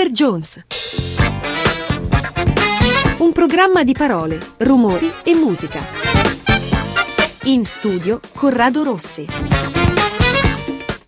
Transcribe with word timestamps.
Mr. 0.00 0.10
Jones. 0.12 0.64
Un 3.18 3.32
programma 3.32 3.84
di 3.84 3.92
parole, 3.92 4.38
rumori 4.58 5.12
e 5.22 5.34
musica. 5.34 5.80
In 7.42 7.66
studio 7.66 8.18
Corrado 8.32 8.82
Rossi. 8.82 9.26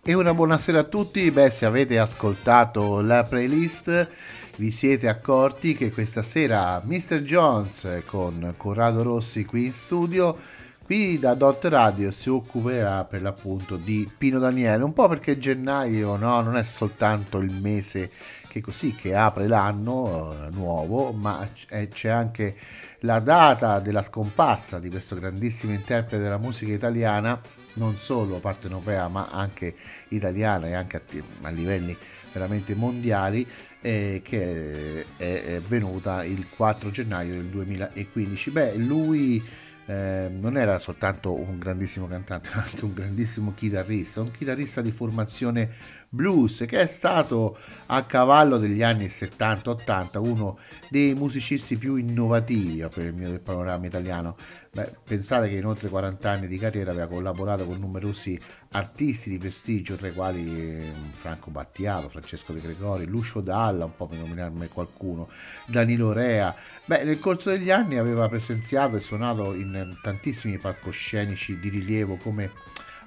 E 0.03 0.13
una 0.13 0.35
buonasera 0.35 0.81
a 0.81 0.85
tutti, 0.85 1.31
beh 1.31 1.49
se 1.49 1.65
avete 1.65 1.99
ascoltato 1.99 3.01
la 3.01 3.25
playlist 3.25 4.11
vi 4.57 4.71
siete 4.71 5.09
accorti 5.09 5.75
che 5.75 5.91
questa 5.91 6.21
sera 6.21 6.83
Mr. 6.85 7.23
Jones 7.23 8.03
con 8.05 8.53
Corrado 8.59 9.03
Rossi 9.03 9.47
qui 9.47 9.65
in 9.65 9.73
studio 9.73 10.37
Qui 10.85 11.19
da 11.19 11.35
Dot 11.35 11.65
Radio 11.67 12.11
si 12.11 12.29
occuperà 12.29 13.05
per 13.05 13.23
l'appunto 13.23 13.77
di 13.77 14.11
Pino 14.19 14.41
Daniele, 14.41 14.83
un 14.83 14.93
po' 14.93 15.09
perché 15.09 15.39
gennaio 15.39 16.17
no, 16.17 16.41
non 16.41 16.57
è 16.57 16.65
soltanto 16.65 17.39
il 17.39 17.53
mese 17.53 18.11
che 18.53 18.61
così 18.61 18.95
che 18.95 19.15
apre 19.15 19.49
l'anno 19.49 20.47
eh, 20.47 20.51
nuovo, 20.51 21.11
ma 21.13 21.49
c'è 21.89 22.11
anche 22.11 22.55
la 23.01 23.19
data 23.19 23.81
della 23.81 24.03
scomparsa 24.03 24.79
di 24.79 24.91
questo 24.91 25.17
grandissimo 25.17 25.73
interprete 25.73 26.23
della 26.23 26.37
musica 26.37 26.71
italiana, 26.71 27.41
non 27.75 27.97
solo 27.97 28.41
partenopea 28.41 29.09
ma 29.09 29.29
anche 29.31 29.75
italiana 30.09 30.67
e 30.67 30.75
anche 30.75 31.03
a, 31.41 31.49
livelli 31.49 31.97
veramente 32.31 32.75
mondiali, 32.75 33.49
eh, 33.81 34.21
che 34.23 35.07
è, 35.17 35.45
è 35.45 35.61
venuta 35.61 36.23
il 36.23 36.47
4 36.55 36.91
gennaio 36.91 37.33
del 37.33 37.47
2015. 37.47 38.51
Beh, 38.51 38.75
lui 38.75 39.43
eh, 39.87 40.29
non 40.31 40.59
era 40.59 40.79
soltanto 40.79 41.33
un 41.33 41.59
grandissimo 41.59 42.07
cantante, 42.07 42.51
ma 42.55 42.63
anche 42.65 42.85
un 42.85 42.93
grandissimo 42.93 43.55
chitarrista, 43.55 44.21
un 44.21 44.31
chitarrista 44.31 44.83
di 44.83 44.93
formazione 44.93 46.01
blues 46.15 46.65
che 46.67 46.79
è 46.79 46.87
stato 46.87 47.57
a 47.87 48.03
cavallo 48.05 48.59
degli 48.59 48.83
anni 48.83 49.07
70-80 49.07 50.19
uno 50.19 50.59
dei 50.91 51.15
musicisti 51.15 51.79
più 51.79 51.97
innovativi 51.97 52.87
per 52.93 53.07
il 53.07 53.15
mio 53.15 53.31
del 53.31 53.41
panorama 53.41 53.87
italiano. 53.87 54.37
Beh, 54.71 54.95
pensate 55.05 55.49
che 55.49 55.57
in 55.57 55.65
oltre 55.65 55.89
40 55.89 56.31
anni 56.31 56.49
di 56.49 56.59
carriera 56.59 56.91
aveva 56.91 57.07
collaborato 57.07 57.65
con 57.65 57.79
numerosi 57.79 58.39
artisti 58.73 59.31
di 59.31 59.39
prestigio, 59.39 59.97
tra 59.97 60.09
i 60.09 60.13
quali 60.13 60.41
ehm, 60.41 61.13
Franco 61.13 61.51
Battiato, 61.51 62.09
Francesco 62.11 62.53
De 62.53 62.61
Gregori, 62.61 63.07
Lucio 63.07 63.41
Dalla, 63.41 63.87
un 63.87 63.97
po' 63.97 64.07
per 64.07 64.19
nominarne 64.19 64.69
qualcuno, 64.69 65.29
Danilo 65.67 66.13
Rea. 66.13 66.55
Beh, 66.85 67.05
nel 67.05 67.19
corso 67.19 67.51
degli 67.51 67.71
anni 67.71 67.97
aveva 67.97 68.29
presenziato 68.29 68.97
e 68.97 69.01
suonato 69.01 69.55
in 69.55 69.99
tantissimi 70.03 70.59
palcoscenici 70.59 71.59
di 71.59 71.69
rilievo 71.69 72.17
come 72.17 72.51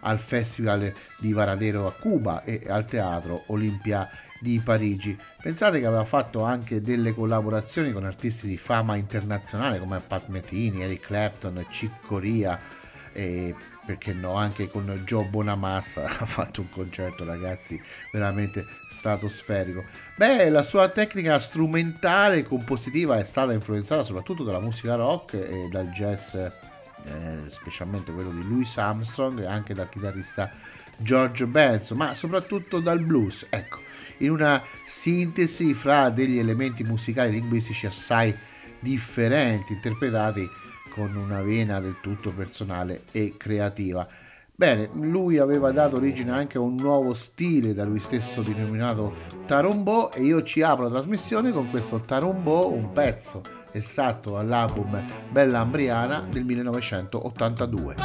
al 0.06 0.20
Festival 0.20 0.94
di 1.18 1.34
Varadero 1.34 1.88
a 1.88 1.92
Cuba 1.92 2.44
e 2.44 2.64
al 2.68 2.86
Teatro 2.86 3.44
Olimpia 3.48 4.10
di 4.40 4.62
Parigi. 4.64 5.18
Pensate 5.42 5.80
che 5.80 5.86
aveva 5.86 6.04
fatto 6.04 6.44
anche 6.44 6.82
delle 6.82 7.14
collaborazioni 7.14 7.92
con 7.92 8.06
artisti 8.06 8.48
di 8.48 8.58
fama 8.58 8.96
internazionale 8.96 9.80
come 9.80 10.00
Pat 10.00 10.28
Metini, 10.28 10.84
Eric 10.84 11.06
Clapton, 11.06 11.66
Chick 11.70 12.06
Corea 12.06 12.60
e 13.12 13.56
perché 13.86 14.14
no 14.14 14.34
anche 14.34 14.68
con 14.68 15.04
Joe 15.06 15.26
Bonamassa 15.26 16.04
ha 16.20 16.26
fatto 16.26 16.62
un 16.62 16.70
concerto 16.70 17.24
ragazzi 17.24 17.82
veramente 18.12 18.66
stratosferico 18.90 19.86
beh 20.18 20.50
la 20.50 20.64
sua 20.64 20.90
tecnica 20.90 21.40
strumentale 21.40 22.40
e 22.40 22.44
compositiva 22.44 23.18
è 23.18 23.24
stata 23.24 23.54
influenzata 23.54 24.04
soprattutto 24.04 24.44
dalla 24.44 24.60
musica 24.60 24.96
rock 24.96 25.36
e 25.36 25.68
dal 25.70 25.90
jazz 25.92 26.36
eh, 27.06 27.50
specialmente 27.50 28.12
quello 28.12 28.32
di 28.32 28.44
Louis 28.48 28.78
Armstrong 28.78 29.42
e 29.42 29.46
anche 29.46 29.74
dal 29.74 29.90
chitarrista 29.90 30.52
George 30.98 31.46
Benson, 31.46 31.98
ma 31.98 32.14
soprattutto 32.14 32.80
dal 32.80 33.00
blues. 33.00 33.48
Ecco, 33.50 33.80
in 34.18 34.32
una 34.32 34.62
sintesi 34.86 35.74
fra 35.74 36.10
degli 36.10 36.38
elementi 36.38 36.84
musicali 36.84 37.32
linguistici 37.32 37.86
assai 37.86 38.36
differenti, 38.80 39.74
interpretati 39.74 40.50
con 40.90 41.16
una 41.16 41.42
vena 41.42 41.80
del 41.80 41.98
tutto 42.02 42.32
personale 42.32 43.04
e 43.12 43.36
creativa. 43.38 44.08
Bene, 44.58 44.90
lui 44.94 45.38
aveva 45.38 45.72
dato 45.72 45.98
origine 45.98 46.32
anche 46.32 46.58
a 46.58 46.62
un 46.62 46.76
nuovo 46.76 47.14
stile 47.14 47.74
da 47.74 47.84
lui 47.84 48.00
stesso 48.00 48.42
denominato 48.42 49.14
Tarumbo 49.46 50.14
e 50.14 50.24
io 50.24 50.42
ci 50.44 50.62
apro 50.62 50.86
la 50.86 50.92
trasmissione 50.92 51.52
con 51.52 51.70
questo 51.70 52.00
Tarumbo, 52.00 52.72
un 52.72 52.94
pezzo 52.94 53.65
estratto 53.76 54.32
dall'album 54.32 55.02
Bella 55.30 55.60
Ambriana 55.60 56.26
del 56.30 56.46
1982. 56.46 57.96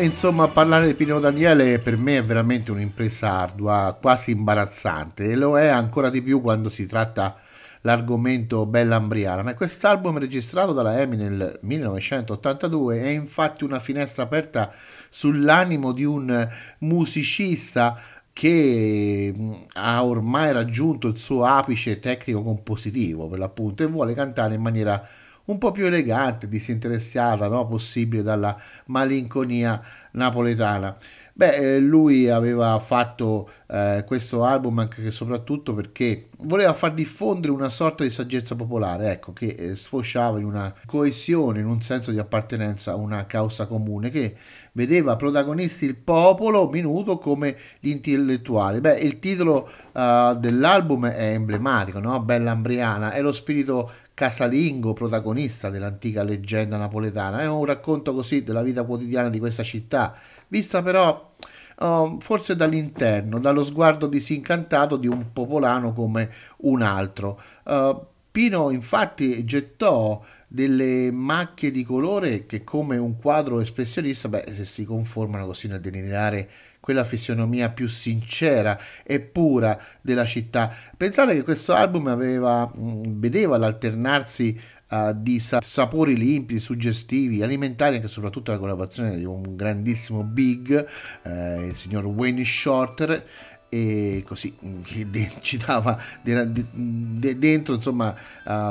Insomma, 0.00 0.48
parlare 0.48 0.86
di 0.86 0.94
Pino 0.94 1.20
Daniele 1.20 1.78
per 1.78 1.96
me 1.96 2.18
è 2.18 2.22
veramente 2.22 2.70
un'impresa 2.70 3.30
ardua, 3.30 3.96
quasi 4.00 4.32
imbarazzante, 4.32 5.24
e 5.24 5.36
lo 5.36 5.58
è 5.58 5.66
ancora 5.66 6.10
di 6.10 6.22
più 6.22 6.40
quando 6.40 6.68
si 6.68 6.86
tratta 6.86 7.36
l'argomento 7.82 8.66
Bella 8.66 8.96
Ambriana. 8.96 9.42
Ma 9.42 9.54
quest'album 9.54 10.18
registrato 10.18 10.72
dalla 10.72 11.00
EMI 11.00 11.16
nel 11.16 11.58
1982 11.62 13.00
è 13.00 13.08
infatti 13.08 13.64
una 13.64 13.80
finestra 13.80 14.22
aperta 14.24 14.72
sull'animo 15.10 15.92
di 15.92 16.04
un 16.04 16.48
musicista 16.78 18.00
che 18.32 19.32
ha 19.74 20.04
ormai 20.04 20.52
raggiunto 20.52 21.08
il 21.08 21.18
suo 21.18 21.44
apice 21.44 22.00
tecnico 22.00 22.42
compositivo 22.42 23.28
per 23.28 23.38
l'appunto 23.38 23.82
e 23.82 23.86
vuole 23.86 24.14
cantare 24.14 24.54
in 24.54 24.60
maniera 24.60 25.06
un 25.46 25.58
po' 25.58 25.72
più 25.72 25.86
elegante, 25.86 26.48
disinteressata, 26.48 27.48
no? 27.48 27.66
possibile 27.66 28.22
dalla 28.22 28.56
malinconia 28.86 29.82
napoletana. 30.12 30.96
Beh, 31.36 31.56
eh, 31.56 31.78
lui 31.80 32.28
aveva 32.28 32.78
fatto 32.78 33.50
eh, 33.66 34.04
questo 34.06 34.44
album 34.44 34.78
anche 34.78 35.04
e 35.04 35.10
soprattutto 35.10 35.74
perché 35.74 36.28
voleva 36.38 36.72
far 36.74 36.94
diffondere 36.94 37.52
una 37.52 37.68
sorta 37.68 38.04
di 38.04 38.10
saggezza 38.10 38.54
popolare, 38.54 39.10
ecco, 39.10 39.32
che 39.32 39.46
eh, 39.46 39.74
sfociava 39.74 40.38
in 40.38 40.44
una 40.44 40.72
coesione, 40.86 41.58
in 41.58 41.66
un 41.66 41.80
senso 41.80 42.12
di 42.12 42.20
appartenenza 42.20 42.92
a 42.92 42.94
una 42.94 43.26
causa 43.26 43.66
comune, 43.66 44.10
che 44.10 44.36
vedeva 44.74 45.16
protagonisti 45.16 45.86
il 45.86 45.96
popolo 45.96 46.68
minuto 46.68 47.18
come 47.18 47.56
gli 47.80 47.88
intellettuali. 47.88 48.80
Beh, 48.80 48.98
il 48.98 49.18
titolo 49.18 49.68
uh, 49.90 50.36
dell'album 50.36 51.08
è 51.08 51.32
emblematico, 51.32 51.98
no? 51.98 52.20
Bella 52.20 52.52
Ambriana, 52.52 53.10
è 53.10 53.20
lo 53.20 53.32
spirito 53.32 53.90
casalingo 54.14 54.92
protagonista 54.92 55.68
dell'antica 55.68 56.22
leggenda 56.22 56.76
napoletana. 56.76 57.42
È 57.42 57.48
un 57.48 57.64
racconto 57.64 58.14
così 58.14 58.42
della 58.42 58.62
vita 58.62 58.84
quotidiana 58.84 59.28
di 59.28 59.40
questa 59.40 59.64
città, 59.64 60.14
vista 60.48 60.82
però 60.82 61.32
uh, 61.80 62.16
forse 62.20 62.56
dall'interno, 62.56 63.40
dallo 63.40 63.64
sguardo 63.64 64.06
disincantato 64.06 64.96
di 64.96 65.08
un 65.08 65.32
popolano 65.32 65.92
come 65.92 66.30
un 66.58 66.82
altro. 66.82 67.40
Uh, 67.64 68.06
Pino 68.34 68.70
infatti 68.70 69.44
gettò 69.44 70.20
delle 70.48 71.12
macchie 71.12 71.70
di 71.70 71.84
colore 71.84 72.46
che 72.46 72.64
come 72.64 72.96
un 72.96 73.16
quadro 73.16 73.60
espressionista 73.60 74.28
beh, 74.28 74.64
si 74.64 74.84
conformano 74.84 75.46
così 75.46 75.68
nel 75.68 75.80
delineare 75.80 76.48
quella 76.84 77.04
fisionomia 77.04 77.70
più 77.70 77.88
sincera 77.88 78.78
e 79.04 79.18
pura 79.18 79.82
della 80.02 80.26
città. 80.26 80.70
Pensate 80.94 81.34
che 81.34 81.42
questo 81.42 81.72
album 81.72 82.08
aveva, 82.08 82.70
vedeva 82.74 83.56
l'alternarsi 83.56 84.60
uh, 84.90 85.12
di 85.16 85.40
sa- 85.40 85.62
sapori 85.62 86.14
limpidi, 86.14 86.60
suggestivi, 86.60 87.42
alimentati 87.42 87.94
anche 87.94 88.08
soprattutto 88.08 88.52
la 88.52 88.58
collaborazione 88.58 89.16
di 89.16 89.24
un 89.24 89.56
grandissimo 89.56 90.24
big, 90.24 90.86
eh, 91.22 91.68
il 91.68 91.74
signor 91.74 92.04
Wayne 92.04 92.44
Shorter, 92.44 93.24
e 93.74 94.22
così 94.24 94.54
mm, 94.64 94.82
che 94.82 95.30
ci 95.42 95.56
dava 95.56 95.98
dentro 96.22 97.74
insomma 97.74 98.14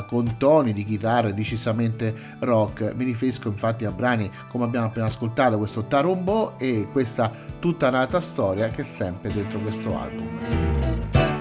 con 0.08 0.38
toni 0.38 0.72
di 0.72 0.86
chitarra 0.86 1.32
decisamente 1.32 2.16
rock. 2.40 2.94
Mi 2.96 3.04
riferisco 3.04 3.50
infatti 3.50 3.84
a 3.86 3.92
brani 3.92 4.32
come 4.48 4.64
abbiamo 4.64 4.88
appena 4.88 5.08
ascoltato 5.08 5.58
questo 5.58 5.86
Tarumbo 5.86 6.58
e 6.58 6.88
questa 6.92 7.32
tutta 7.60 7.90
nata 7.90 8.20
storia 8.22 8.68
che 8.68 8.82
è 8.82 8.86
sempre 8.86 9.34
dentro 9.34 9.60
questo 9.60 9.98
album 9.98 11.33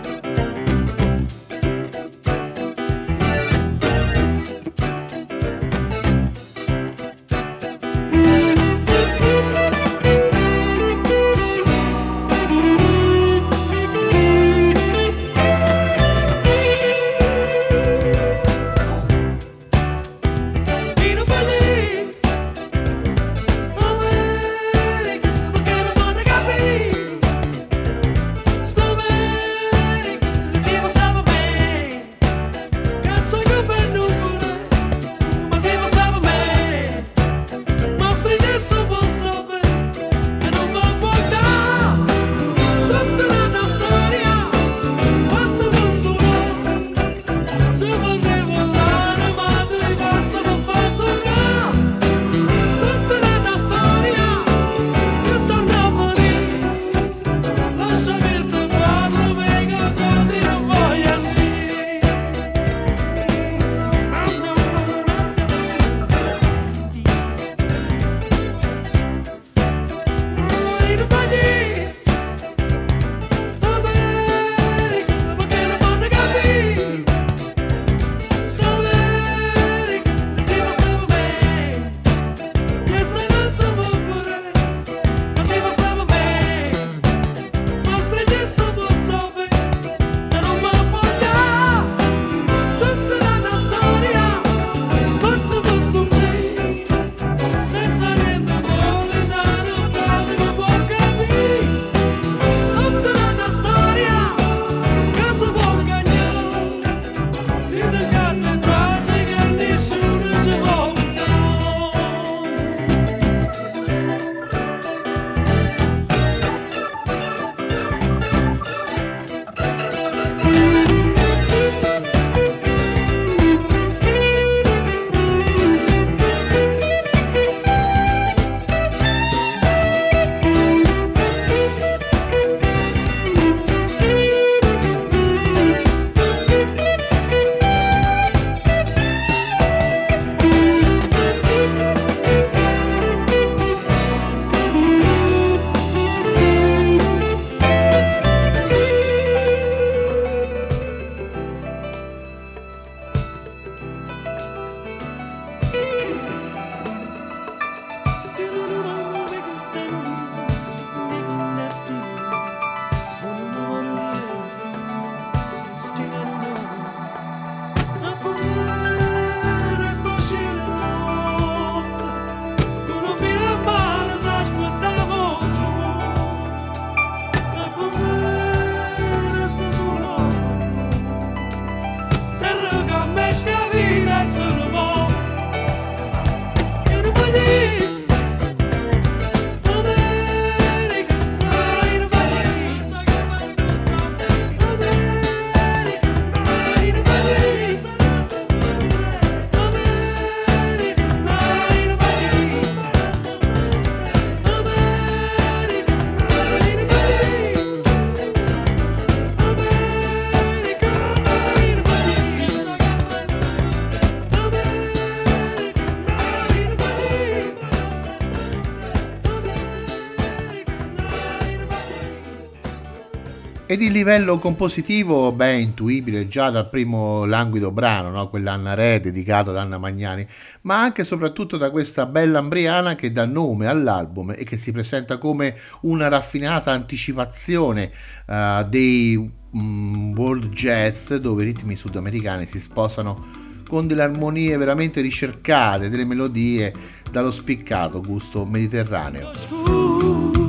Ed 223.73 223.81
il 223.81 223.91
livello 223.91 224.37
compositivo, 224.37 225.33
beh, 225.33 225.55
intuibile 225.55 226.29
già 226.29 226.51
dal 226.51 226.69
primo 226.69 227.25
languido 227.25 227.71
brano, 227.71 228.11
no? 228.11 228.29
quell'Anna 228.29 228.75
Re 228.75 229.01
dedicato 229.01 229.49
ad 229.49 229.57
Anna 229.57 229.79
Magnani, 229.79 230.27
ma 230.63 230.83
anche 230.83 231.01
e 231.01 231.05
soprattutto 231.07 231.57
da 231.57 231.71
questa 231.71 232.05
bella 232.05 232.41
ambriana 232.41 232.97
che 232.97 233.13
dà 233.13 233.25
nome 233.25 233.69
all'album 233.69 234.35
e 234.37 234.45
che 234.45 234.59
si 234.59 234.73
presenta 234.73 235.17
come 235.17 235.57
una 235.81 236.09
raffinata 236.09 236.71
anticipazione 236.71 237.91
uh, 238.27 238.63
dei 238.69 239.17
um, 239.53 240.13
world 240.15 240.51
jazz 240.51 241.15
dove 241.15 241.41
i 241.41 241.47
ritmi 241.47 241.75
sudamericani 241.75 242.45
si 242.45 242.59
sposano 242.59 243.25
con 243.67 243.87
delle 243.87 244.03
armonie 244.03 244.55
veramente 244.59 245.01
ricercate, 245.01 245.89
delle 245.89 246.05
melodie 246.05 246.71
dallo 247.11 247.31
spiccato 247.31 248.03
gusto 248.03 248.45
mediterraneo. 248.45 250.42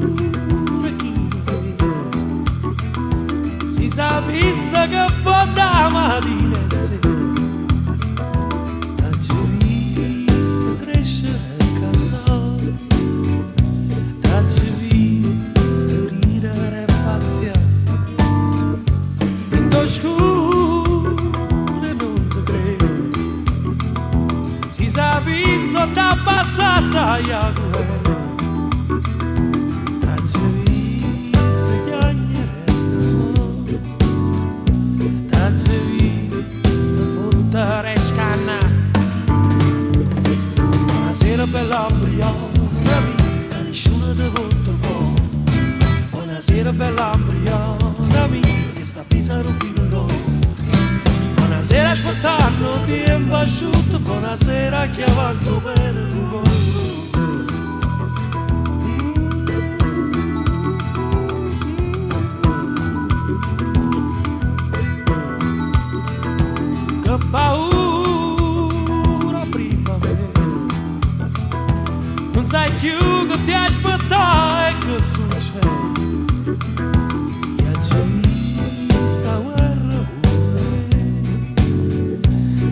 Sapesse 3.93 4.87
che 4.89 5.05
può 5.21 5.45
da 5.53 5.87
mattina 5.91 6.57
e 6.57 6.75
sera. 6.75 7.11
T'ho 9.27 9.45
visto 9.59 10.77
crescere 10.81 11.39
e 11.57 11.65
cantare 11.79 12.73
t'ho 14.21 14.41
visto 14.79 16.09
ridere 16.09 16.81
e 16.81 16.85
pazziare 17.05 17.61
in 19.51 19.69
tuo 19.69 19.85
non 21.93 22.25
si 22.31 22.41
crede. 22.43 22.89
Si 24.69 24.89
sapesse 24.89 25.87
da 25.93 26.17
passare 26.23 26.85
stai 26.85 27.31
a 27.31 27.51
guerra 27.51 28.02
bella 41.45 41.85
ambriana 41.85 42.99
mia, 42.99 43.61
nessuno 43.61 44.15
ti 44.15 44.27
volta 44.29 44.71
fuori. 44.81 45.21
Buonasera 46.09 46.71
bella 46.71 47.11
ambriana 47.11 48.25
mia, 48.27 48.71
che 48.73 48.83
sta 48.83 49.03
pisando 49.07 49.53
filo 49.59 50.07
Buonasera 51.35 51.91
aspettando 51.91 52.79
tempo 52.87 53.35
asciutto, 53.35 53.99
buonasera 53.99 54.89
che 54.89 55.03
avanzo 55.03 55.61
per 55.63 55.93
il 55.93 56.52
cuore. 67.17 67.29
paura 67.29 67.83
sai 72.53 72.71
più 72.73 73.27
che 73.27 73.43
ti 73.45 73.51
aspettare 73.51 74.75
che 74.77 75.01
succede. 75.01 75.81
E 77.57 77.67
a 77.67 77.83
sta 79.07 79.37
guerra 79.37 80.05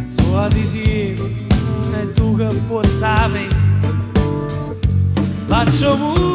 so 0.07 0.37
additivo 0.37 1.27
e 1.99 2.11
tu 2.13 2.35
che 2.35 2.45
puoi 2.67 2.85
sapere. 2.85 3.59
Faccio 5.47 5.97
mure 5.97 6.30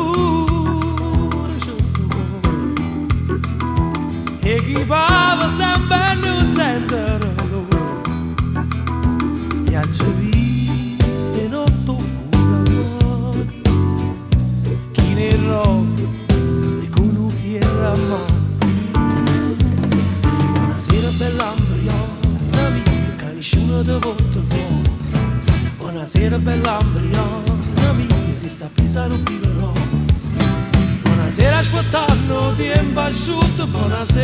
asciutto 33.66 33.78
Buonasera 33.78 34.15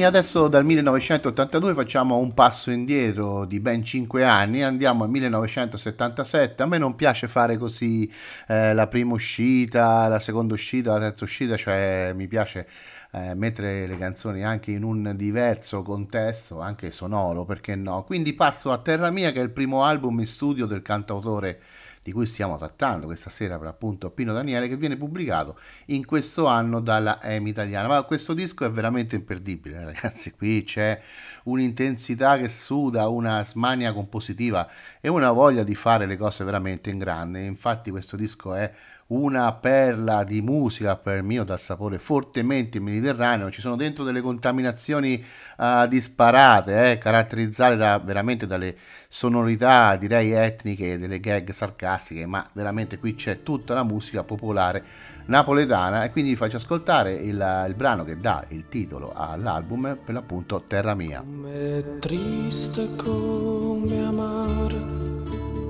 E 0.00 0.04
adesso 0.04 0.48
dal 0.48 0.64
1982 0.64 1.74
facciamo 1.74 2.16
un 2.16 2.32
passo 2.32 2.70
indietro 2.70 3.44
di 3.44 3.60
ben 3.60 3.84
5 3.84 4.24
anni, 4.24 4.62
andiamo 4.62 5.04
al 5.04 5.10
1977. 5.10 6.62
A 6.62 6.66
me 6.66 6.78
non 6.78 6.94
piace 6.94 7.28
fare 7.28 7.58
così 7.58 8.10
eh, 8.48 8.72
la 8.72 8.86
prima 8.86 9.12
uscita, 9.12 10.08
la 10.08 10.18
seconda 10.18 10.54
uscita, 10.54 10.92
la 10.92 11.00
terza 11.00 11.24
uscita, 11.24 11.54
cioè 11.58 12.12
mi 12.14 12.28
piace 12.28 12.66
eh, 13.10 13.34
mettere 13.34 13.86
le 13.86 13.98
canzoni 13.98 14.42
anche 14.42 14.70
in 14.70 14.84
un 14.84 15.12
diverso 15.16 15.82
contesto, 15.82 16.60
anche 16.60 16.92
sonoro, 16.92 17.44
perché 17.44 17.74
no? 17.74 18.02
Quindi 18.04 18.32
passo 18.32 18.72
a 18.72 18.78
Terra 18.78 19.10
Mia 19.10 19.32
che 19.32 19.40
è 19.40 19.42
il 19.42 19.50
primo 19.50 19.84
album 19.84 20.20
in 20.20 20.26
studio 20.26 20.64
del 20.64 20.80
cantautore 20.80 21.60
di 22.02 22.12
cui 22.12 22.24
stiamo 22.24 22.56
trattando 22.56 23.06
questa 23.06 23.28
sera 23.28 23.58
per 23.58 23.68
appunto 23.68 24.10
Pino 24.10 24.32
Daniele 24.32 24.68
che 24.68 24.76
viene 24.76 24.96
pubblicato 24.96 25.58
in 25.86 26.06
questo 26.06 26.46
anno 26.46 26.80
dalla 26.80 27.22
EMI 27.22 27.50
italiana. 27.50 27.88
Ma 27.88 28.02
questo 28.02 28.32
disco 28.32 28.64
è 28.64 28.70
veramente 28.70 29.16
imperdibile 29.16 29.80
eh, 29.80 29.84
ragazzi. 29.84 30.32
Qui 30.32 30.64
c'è 30.64 31.00
un'intensità 31.44 32.38
che 32.38 32.48
suda 32.48 33.08
una 33.08 33.44
smania 33.44 33.92
compositiva 33.92 34.68
e 35.00 35.08
una 35.08 35.30
voglia 35.30 35.62
di 35.62 35.74
fare 35.74 36.06
le 36.06 36.16
cose 36.16 36.42
veramente 36.44 36.88
in 36.90 36.98
grande. 36.98 37.42
Infatti 37.44 37.90
questo 37.90 38.16
disco 38.16 38.54
è 38.54 38.72
una 39.10 39.52
perla 39.52 40.24
di 40.24 40.40
musica 40.40 40.96
per 40.96 41.22
mio 41.22 41.44
dal 41.44 41.60
sapore 41.60 41.98
fortemente 41.98 42.80
mediterraneo. 42.80 43.50
Ci 43.50 43.60
sono 43.60 43.76
dentro 43.76 44.04
delle 44.04 44.20
contaminazioni 44.20 45.24
uh, 45.58 45.86
disparate, 45.86 46.92
eh, 46.92 46.98
caratterizzate 46.98 47.76
da, 47.76 47.98
veramente 47.98 48.46
dalle 48.46 48.76
sonorità, 49.08 49.96
direi 49.96 50.32
etniche, 50.32 50.98
delle 50.98 51.18
gag 51.18 51.50
sarcastiche, 51.50 52.26
ma 52.26 52.48
veramente 52.52 52.98
qui 52.98 53.14
c'è 53.14 53.42
tutta 53.42 53.74
la 53.74 53.82
musica 53.82 54.22
popolare 54.22 54.84
napoletana 55.26 56.04
e 56.04 56.10
quindi 56.10 56.30
vi 56.30 56.36
faccio 56.36 56.56
ascoltare 56.56 57.12
il, 57.12 57.64
il 57.68 57.74
brano 57.74 58.04
che 58.04 58.18
dà 58.18 58.44
il 58.48 58.68
titolo 58.68 59.12
all'album, 59.14 59.98
per 60.04 60.14
l'appunto 60.14 60.62
Terra 60.66 60.94
Mia. 60.94 61.20
Come 61.20 61.98
triste 61.98 62.94
come 62.96 64.04
amare 64.04 65.08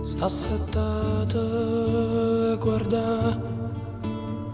sta 0.02 0.28
settata 0.28 2.09
a 2.50 2.56
guardare 2.56 3.40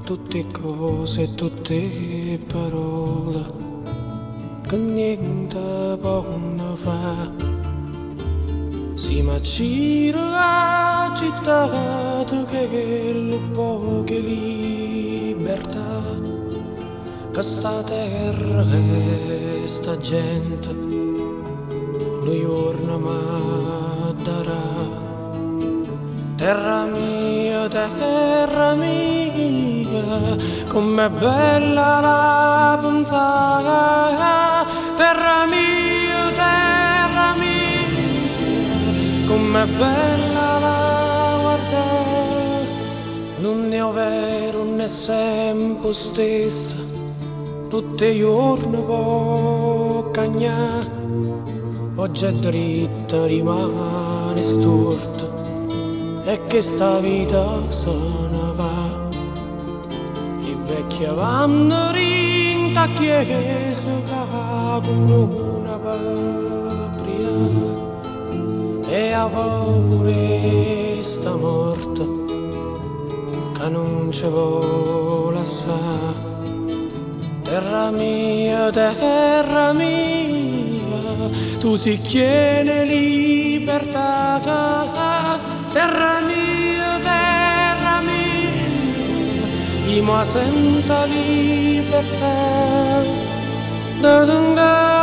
tutte 0.05 0.47
cose, 0.51 1.35
tutte 1.35 2.39
parole 2.47 3.45
che 4.69 4.77
niente 4.77 5.97
può 6.01 6.25
fa. 6.75 7.31
Si 8.95 9.23
ma 9.23 9.41
gira 9.41 11.11
città 11.15 12.25
che 12.51 13.13
lo 13.13 13.39
poche 13.53 14.19
libertà 14.19 15.75
che 17.33 17.43
sta 17.43 17.83
terra 17.83 18.65
che 18.65 19.63
sta 19.67 19.97
gente 19.99 20.75
noi 22.25 22.41
giorno 22.41 22.99
ma 22.99 24.13
darà 24.23 25.06
terra 26.37 26.85
mia 26.85 27.69
terra 27.69 28.75
mia 28.75 30.37
com'è 30.69 31.09
bella 31.09 32.01
la 32.01 32.79
pensata 32.81 34.67
terra 34.95 35.47
mia 35.47 36.31
terra 36.43 37.35
mia 37.43 39.27
com'è 39.27 39.67
bella 39.67 40.59
la 40.59 40.77
non 43.39 43.71
è 43.73 43.85
vero 43.93 44.65
né 44.65 44.89
sempre 44.89 45.93
stessa. 45.93 46.77
Tutti 47.69 48.05
i 48.05 48.19
giorni 48.19 48.83
può 48.83 50.11
cagnare 50.11 50.91
oggi 51.97 52.25
è 52.25 52.33
dritta 52.33 53.27
rimane 53.27 54.41
storta 54.41 55.36
e 56.29 56.41
che 56.49 56.61
sta 56.61 56.99
vita 56.99 57.71
se 57.71 57.91
ne 57.91 58.53
va 58.57 59.09
i 60.41 60.57
vecchi 60.67 61.05
vanno 61.05 61.93
rinta 61.93 62.89
chiesa 62.89 63.93
come 64.83 65.15
una 65.15 65.77
patria 65.77 67.07
e 68.89 69.13
a 69.13 69.29
paura 69.29 71.03
sta 71.03 71.37
morta 71.37 72.05
che 73.53 73.69
non 73.69 74.11
ci 74.11 74.27
vuole 74.27 75.39
assai. 75.39 76.25
Terra 77.43 77.91
mia, 77.91 78.71
terra 78.71 79.73
mia, 79.73 81.31
tu 81.61 81.77
si 81.77 81.99
chiede 81.99 82.85
libertà. 82.85 84.37
Terra 85.77 86.23
mia, 86.23 86.99
terra 87.03 88.01
mia, 88.01 89.45
io 89.93 90.03
mi 90.03 90.25
sento 90.25 91.05
libertà. 91.05 93.03
Da, 94.01 94.25
da. 94.55 94.97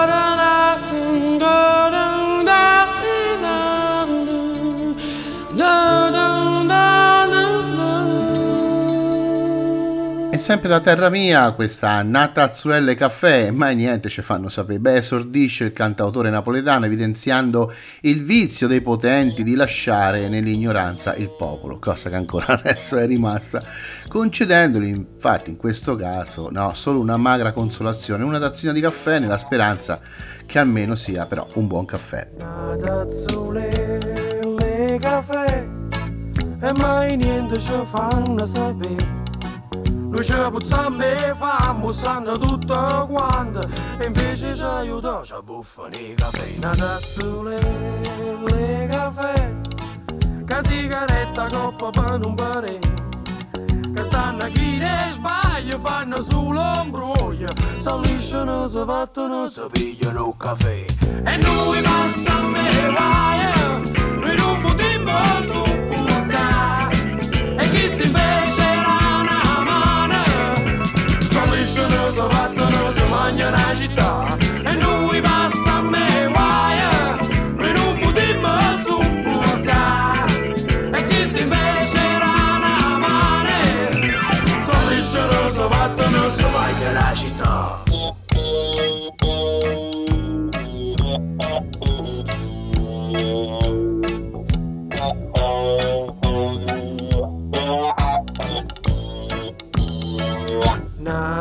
Sempre 10.43 10.67
la 10.67 10.81
terra 10.81 11.07
mia, 11.07 11.53
questa 11.53 12.01
nata 12.01 12.43
Azzurelle 12.43 12.95
Caffè, 12.95 13.49
mai 13.51 13.75
niente 13.75 14.09
ci 14.09 14.21
fanno 14.21 14.49
sapere. 14.49 14.77
Beh, 14.77 14.97
esordisce 14.97 15.63
il 15.63 15.71
cantautore 15.71 16.29
napoletano 16.29 16.85
evidenziando 16.85 17.73
il 18.01 18.25
vizio 18.25 18.67
dei 18.67 18.81
potenti 18.81 19.41
di 19.41 19.55
lasciare 19.55 20.27
nell'ignoranza 20.27 21.15
il 21.15 21.29
popolo, 21.29 21.79
cosa 21.79 22.09
che 22.09 22.17
ancora 22.17 22.47
adesso 22.59 22.97
è 22.97 23.05
rimasta, 23.07 23.63
concedendogli 24.09 24.87
infatti 24.87 25.51
in 25.51 25.55
questo 25.55 25.95
caso 25.95 26.49
no, 26.51 26.73
solo 26.73 26.99
una 26.99 27.15
magra 27.15 27.53
consolazione, 27.53 28.25
una 28.25 28.39
tazzina 28.39 28.73
di 28.73 28.81
caffè 28.81 29.19
nella 29.19 29.37
speranza 29.37 30.01
che 30.45 30.59
almeno 30.59 30.95
sia 30.95 31.25
però 31.25 31.47
un 31.53 31.67
buon 31.67 31.85
caffè. 31.85 32.27
Nata 32.39 32.99
Azzurelle 32.99 34.97
Caffè 34.99 35.65
e 36.59 36.73
mai 36.73 37.15
niente 37.15 37.57
ci 37.61 37.71
fanno 37.85 38.45
sapere 38.45 39.23
noi 40.13 40.23
ci 40.23 40.33
puzziamo 40.33 41.03
e 41.03 41.33
famo, 41.35 41.91
sanno 41.91 42.37
tutto 42.37 43.07
quanto. 43.09 43.67
E 43.97 44.05
invece 44.05 44.53
ci 44.55 44.61
aiuta, 44.61 45.21
ci 45.23 45.33
buffano 45.43 45.95
i 45.95 46.13
caffè. 46.15 46.53
Una 46.57 46.75
tazzule, 46.75 47.57
le 48.45 48.87
caffè. 48.91 49.55
Che 50.45 50.59
sigaretta 50.65 51.47
coppa 51.47 51.89
per 51.89 52.25
un 52.25 52.35
pare 52.35 52.77
Che 53.95 54.03
stanno 54.03 54.45
chi 54.49 54.77
ne 54.77 55.07
sbaglia, 55.11 55.79
fanno 55.79 56.21
sull'ombroglio. 56.21 57.47
Si 57.57 57.89
lisciano, 58.03 58.67
si 58.67 58.83
fattono, 58.85 59.47
si 59.47 59.63
pigliano 59.71 60.27
il 60.27 60.33
caffè. 60.37 60.85
E 61.25 61.37
noi 61.37 61.81
passiamo 61.81 62.57
e 62.57 62.91
vai, 62.91 63.81
noi 64.19 64.35
non 64.35 64.61
potremmo 64.61 65.11
supportare 65.41 66.95
E 67.57 67.69
chi 67.69 67.89
sta 67.89 68.03
invece 68.03 68.62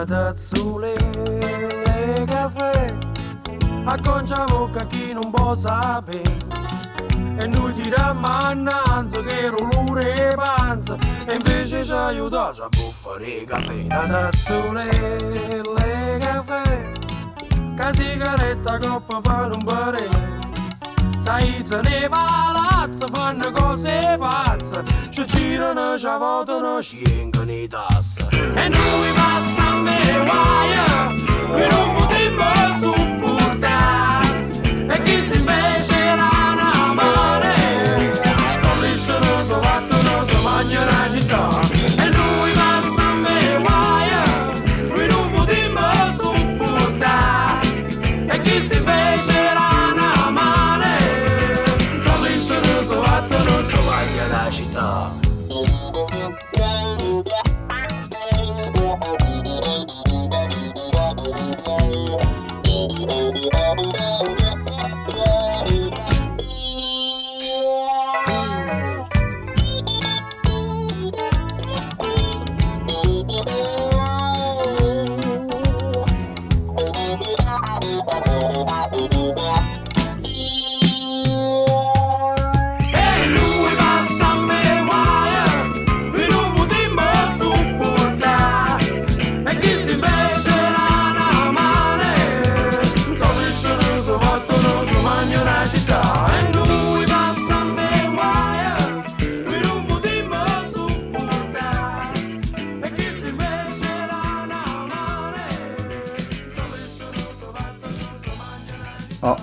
Nada 0.02 0.30
azzurre 0.30 0.94
acconcia 3.84 4.44
bocca 4.46 4.84
chi 4.86 5.12
non 5.12 5.30
può 5.30 5.54
sapere 5.54 6.22
e 7.38 7.46
noi 7.46 7.72
tiriamo 7.72 8.26
annanza 8.26 9.20
che 9.20 9.50
rolure 9.50 10.30
e 10.30 10.34
panza 10.34 10.96
e 11.24 11.36
invece 11.36 11.84
ci 11.84 11.92
aiuta 11.92 12.48
a 12.48 12.68
buffare 12.68 13.44
caffè. 13.44 13.72
Una 13.74 14.06
tazzone 14.08 14.88
le 14.90 16.16
caffè 16.18 16.92
che 17.76 17.92
sigaretta 17.92 18.78
coppa 18.78 19.20
per 19.20 19.52
un 19.54 19.64
pare 19.64 20.08
sai 21.18 21.62
se 21.64 21.80
ne 21.80 22.08
palazzo 22.08 23.06
fanno 23.06 23.52
cose 23.52 24.16
pazze. 24.18 24.82
Ci 25.10 25.24
girano 25.26 25.96
ci 25.96 26.06
votano 26.06 26.82
ci 26.82 27.02
vengono 27.04 27.52
i 27.52 27.68
tasse 27.68 28.26
e 28.30 28.68
noi 28.68 29.12
passiamo 29.14 29.51
e 30.12 30.18
vai 30.28 30.68
noi 31.48 31.68
non 31.68 31.94
potremmo 31.94 32.44
su 32.80 32.92
e 34.88 35.02
chi 35.02 35.91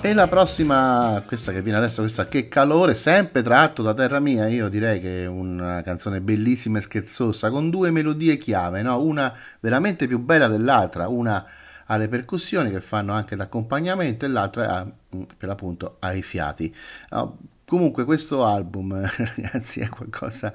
E 0.10 0.14
la 0.14 0.28
prossima, 0.28 1.22
questa 1.24 1.52
che 1.52 1.62
viene 1.62 1.78
adesso, 1.78 2.02
questa 2.02 2.28
Che 2.28 2.48
calore, 2.48 2.96
sempre 2.96 3.44
tratto 3.44 3.84
da 3.84 3.94
Terra 3.94 4.20
Mia, 4.20 4.48
io 4.48 4.68
direi 4.68 5.00
che 5.00 5.26
è 5.26 5.28
una 5.28 5.84
canzone 5.84 6.20
bellissima 6.20 6.80
e 6.80 6.82
scherzosa, 6.82 7.52
con 7.52 7.70
due 7.70 7.92
melodie 7.92 8.40
chiave, 8.40 8.82
no? 8.82 9.00
una 9.04 9.32
veramente 9.60 10.08
più 10.08 10.18
bella 10.18 10.48
dell'altra, 10.48 11.08
una 11.10 11.46
alle 11.86 12.08
percussioni 12.08 12.72
che 12.72 12.82
fanno 12.82 13.14
anche 13.14 13.36
d'accompagnamento 13.36 14.26
e 14.26 14.30
l'altra 14.30 14.78
ha, 14.78 14.84
mm, 14.84 15.22
per 15.38 15.48
l'appunto 15.48 15.98
ai 16.00 16.24
fiati. 16.24 16.76
No? 17.12 17.38
Comunque 17.64 18.04
questo 18.04 18.46
album, 18.46 19.00
ragazzi, 19.36 19.80
è 19.80 19.90
qualcosa 19.90 20.52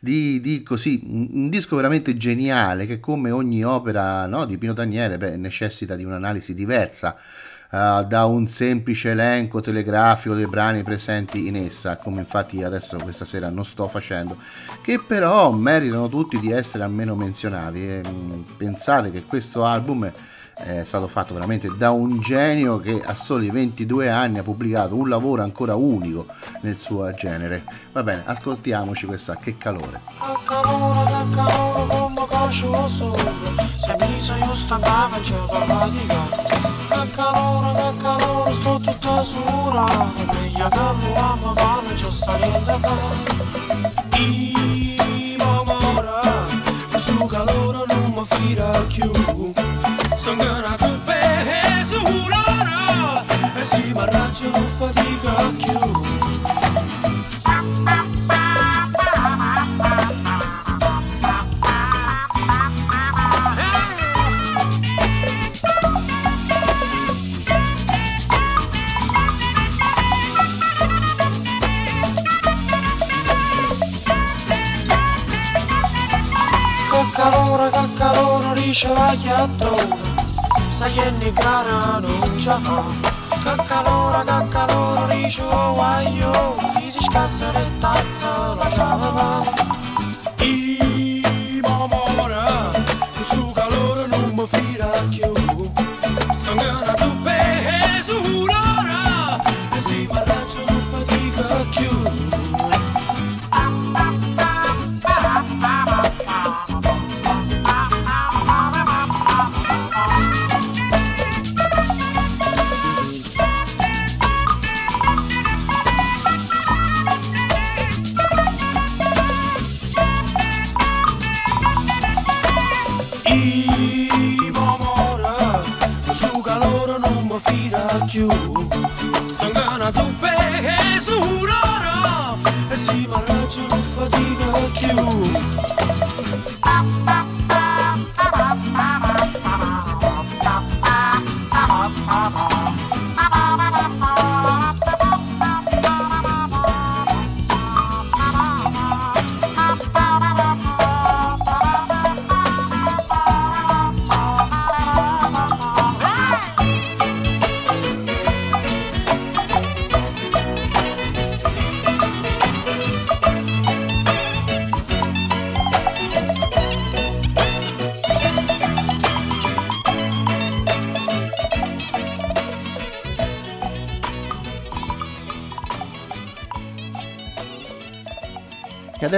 di, 0.00 0.38
di, 0.42 0.62
così, 0.62 1.00
un 1.02 1.48
disco 1.48 1.76
veramente 1.76 2.14
geniale 2.18 2.84
che 2.84 3.00
come 3.00 3.30
ogni 3.30 3.64
opera 3.64 4.26
no, 4.26 4.44
di 4.44 4.58
Pino 4.58 4.74
Daniele 4.74 5.16
beh, 5.16 5.38
necessita 5.38 5.96
di 5.96 6.04
un'analisi 6.04 6.52
diversa 6.52 7.16
uh, 7.70 8.04
da 8.04 8.24
un 8.26 8.48
semplice 8.48 9.10
elenco 9.10 9.60
telegrafico 9.60 10.34
dei 10.34 10.46
brani 10.46 10.82
presenti 10.82 11.46
in 11.46 11.56
essa, 11.56 11.96
come 11.96 12.20
infatti 12.20 12.62
adesso 12.62 12.96
questa 13.02 13.24
sera 13.24 13.48
non 13.48 13.64
sto 13.64 13.88
facendo, 13.88 14.36
che 14.82 14.98
però 14.98 15.50
meritano 15.50 16.08
tutti 16.08 16.38
di 16.38 16.50
essere 16.50 16.84
almeno 16.84 17.14
menzionati. 17.14 17.86
E, 17.86 18.00
um, 18.06 18.44
pensate 18.56 19.10
che 19.10 19.24
questo 19.24 19.64
album 19.64 20.10
è 20.58 20.82
stato 20.82 21.06
fatto 21.06 21.34
veramente 21.34 21.70
da 21.76 21.92
un 21.92 22.20
genio 22.20 22.80
che 22.80 23.00
a 23.04 23.14
soli 23.14 23.48
22 23.48 24.10
anni 24.10 24.38
ha 24.38 24.42
pubblicato 24.42 24.96
un 24.96 25.08
lavoro 25.08 25.42
ancora 25.42 25.76
unico 25.76 26.26
nel 26.62 26.78
suo 26.78 27.10
genere. 27.12 27.62
Va 27.92 28.02
bene, 28.02 28.22
ascoltiamoci 28.26 29.06
questa 29.06 29.36
Che 29.36 29.56
calore. 29.56 30.00
Che 30.04 30.26
calore, 30.44 31.04
che 31.04 31.34
calore, 31.34 31.88
calore, 38.48 38.54
sto 38.54 38.78
tutta 38.78 39.24
sura, 39.24 39.84
meglio 40.32 40.68
che 40.68 40.76
lo 40.76 41.14
amo, 41.14 41.52
ma 41.54 41.80
non 41.82 41.94
c'è 41.94 42.10
sta 42.10 42.36
niente 42.36 42.64
da 42.64 42.78
fare. 42.78 44.57
Chiattone 79.38 79.96
sai 80.72 80.94
che 80.94 81.32
cara 81.32 82.00
non 82.00 82.38
ci 82.38 82.48
fa. 82.48 82.82
Che 83.28 83.62
calore, 83.66 84.24
che 84.24 84.48
calore, 84.48 85.14
dice 85.14 85.42
oh 85.42 85.74
guaio 85.74 86.56
si 86.74 86.90
si 86.90 86.98
scassa 87.00 87.50
le 87.52 87.66
tazze, 87.78 88.26
la 88.56 88.70
ciava 88.70 89.57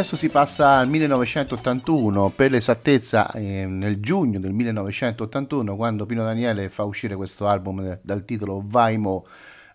adesso 0.00 0.16
si 0.16 0.30
passa 0.30 0.78
al 0.78 0.88
1981, 0.88 2.30
per 2.30 2.50
l'esattezza 2.50 3.30
eh, 3.32 3.66
nel 3.66 4.00
giugno 4.00 4.40
del 4.40 4.54
1981, 4.54 5.76
quando 5.76 6.06
Pino 6.06 6.24
Daniele 6.24 6.70
fa 6.70 6.84
uscire 6.84 7.14
questo 7.16 7.46
album 7.46 7.98
dal 8.00 8.24
titolo 8.24 8.62
Vaimo. 8.64 9.26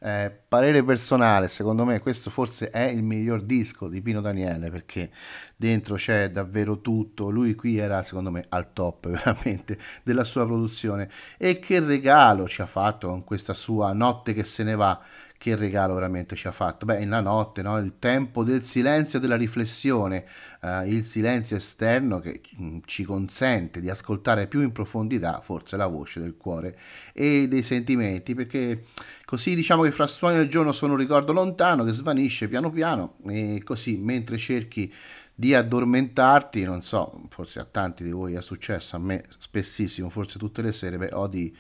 Eh, 0.02 0.32
parere 0.48 0.84
personale, 0.84 1.48
secondo 1.48 1.86
me 1.86 2.00
questo 2.00 2.32
forse 2.32 2.70
è 2.72 2.86
il 2.86 3.04
miglior 3.04 3.42
disco 3.42 3.88
di 3.88 4.02
Pino 4.02 4.20
Daniele 4.20 4.70
perché 4.70 5.10
dentro 5.56 5.96
c'è 5.96 6.30
davvero 6.30 6.82
tutto, 6.82 7.30
lui 7.30 7.56
qui 7.56 7.78
era 7.78 8.04
secondo 8.04 8.30
me 8.30 8.46
al 8.50 8.74
top 8.74 9.08
veramente 9.10 9.78
della 10.02 10.24
sua 10.24 10.46
produzione. 10.46 11.08
E 11.38 11.60
che 11.60 11.80
regalo 11.80 12.48
ci 12.48 12.62
ha 12.62 12.68
fatto 12.68 13.10
con 13.10 13.24
questa 13.24 13.54
sua 13.54 13.94
notte 13.94 14.34
che 14.34 14.44
se 14.44 14.64
ne 14.64 14.76
va 14.76 15.00
che 15.38 15.56
regalo 15.56 15.93
veramente 15.93 16.36
ci 16.36 16.48
ha 16.48 16.52
fatto? 16.52 16.86
Beh, 16.86 17.06
la 17.06 17.19
notte, 17.19 17.62
no? 17.62 17.78
il 17.78 18.00
tempo 18.00 18.43
del 18.43 18.63
silenzio 18.63 19.19
e 19.19 19.21
della 19.21 19.36
riflessione, 19.36 20.26
eh, 20.62 20.88
il 20.88 21.06
silenzio 21.06 21.58
esterno 21.58 22.19
che 22.19 22.41
mm, 22.60 22.80
ci 22.86 23.04
consente 23.04 23.80
di 23.80 23.89
ascoltare 23.89 24.48
più 24.48 24.62
in 24.62 24.71
profondità 24.71 25.41
forse 25.41 25.78
la 25.78 25.88
voce 25.88 26.19
del 26.19 26.38
cuore 26.38 26.78
e 27.13 27.48
dei 27.48 27.63
sentimenti, 27.63 28.34
perché 28.34 28.86
così 29.26 29.56
diciamo 29.56 29.84
che 29.84 29.91
fra 29.91 30.08
suoni 30.08 30.38
del 30.38 30.50
giorno 30.50 30.71
sono 30.71 30.93
un 30.93 31.00
ricordo 31.00 31.34
lontano 31.34 31.84
che 31.84 31.91
svanisce 31.91 32.48
piano 32.48 32.71
piano 32.71 33.15
e 33.28 33.62
così 33.63 33.98
mentre 33.98 34.38
cerchi 34.38 34.91
di 35.38 35.54
addormentarti, 35.54 36.63
non 36.63 36.82
so, 36.82 37.21
forse 37.30 37.60
a 37.60 37.65
tanti 37.65 38.06
di 38.06 38.12
voi 38.12 38.36
è 38.36 38.41
successo, 38.41 38.95
a 38.95 39.00
me 39.00 39.26
spessissimo, 39.38 40.10
forse 40.10 40.39
tutte 40.39 40.62
le 40.62 40.71
sere, 40.71 40.98
beh, 40.98 41.10
ho 41.12 41.28
di 41.28 41.54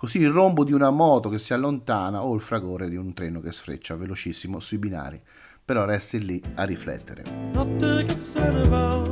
così 0.00 0.18
il 0.18 0.30
rombo 0.30 0.64
di 0.64 0.72
una 0.72 0.88
moto 0.88 1.28
che 1.28 1.38
si 1.38 1.52
allontana 1.52 2.24
o 2.24 2.34
il 2.34 2.40
fragore 2.40 2.88
di 2.88 2.96
un 2.96 3.12
treno 3.12 3.42
che 3.42 3.52
sfreccia 3.52 3.96
velocissimo 3.96 4.58
sui 4.58 4.78
binari. 4.78 5.20
Però 5.62 5.84
resti 5.84 6.24
lì 6.24 6.42
a 6.54 6.64
riflettere. 6.64 7.22
Notte 7.52 8.04
che 8.04 8.16
se 8.16 8.50
ne 8.50 8.66
va, 8.66 9.02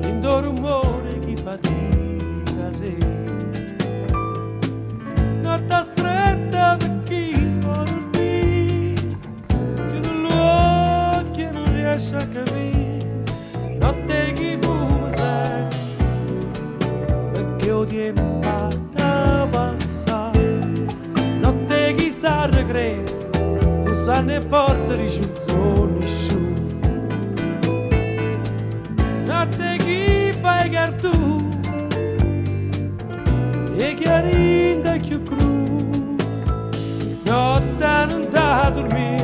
lindo 0.00 0.40
rumore 0.40 1.20
chi 1.20 1.36
fatica 1.36 2.72
sì. 2.72 2.96
Notte 5.40 5.82
stretta 5.82 6.76
per 6.76 7.02
chi 7.04 7.58
vuole 7.60 7.84
dormire, 7.84 9.18
chiude 9.88 10.14
gli 10.14 10.32
occhi 10.32 11.42
e 11.42 11.50
non 11.52 11.74
riesce 11.76 12.16
a 12.16 12.26
capire. 12.26 13.22
Notte 13.78 14.32
chi 14.32 14.58
fuma 14.60 15.10
sai, 15.10 15.68
perché 17.32 17.70
ho 17.70 17.84
tempo 17.84 18.31
sa 22.22 22.46
regret 22.46 23.02
Tu 23.84 23.94
sa 23.94 24.22
ne 24.22 24.38
porta 24.38 24.94
ricciuzzoni 24.94 26.06
su 26.06 26.40
Notte 29.26 29.76
chi 29.84 30.32
fai 30.40 30.68
gar 30.70 30.92
tu 31.02 31.10
E 33.76 33.94
chiarinda 33.94 34.96
più 35.04 35.20
cru. 35.22 36.14
Notte 37.24 37.72
notte 37.82 38.06
non 38.08 38.22
sta 38.22 38.70
dormendo 38.70 39.22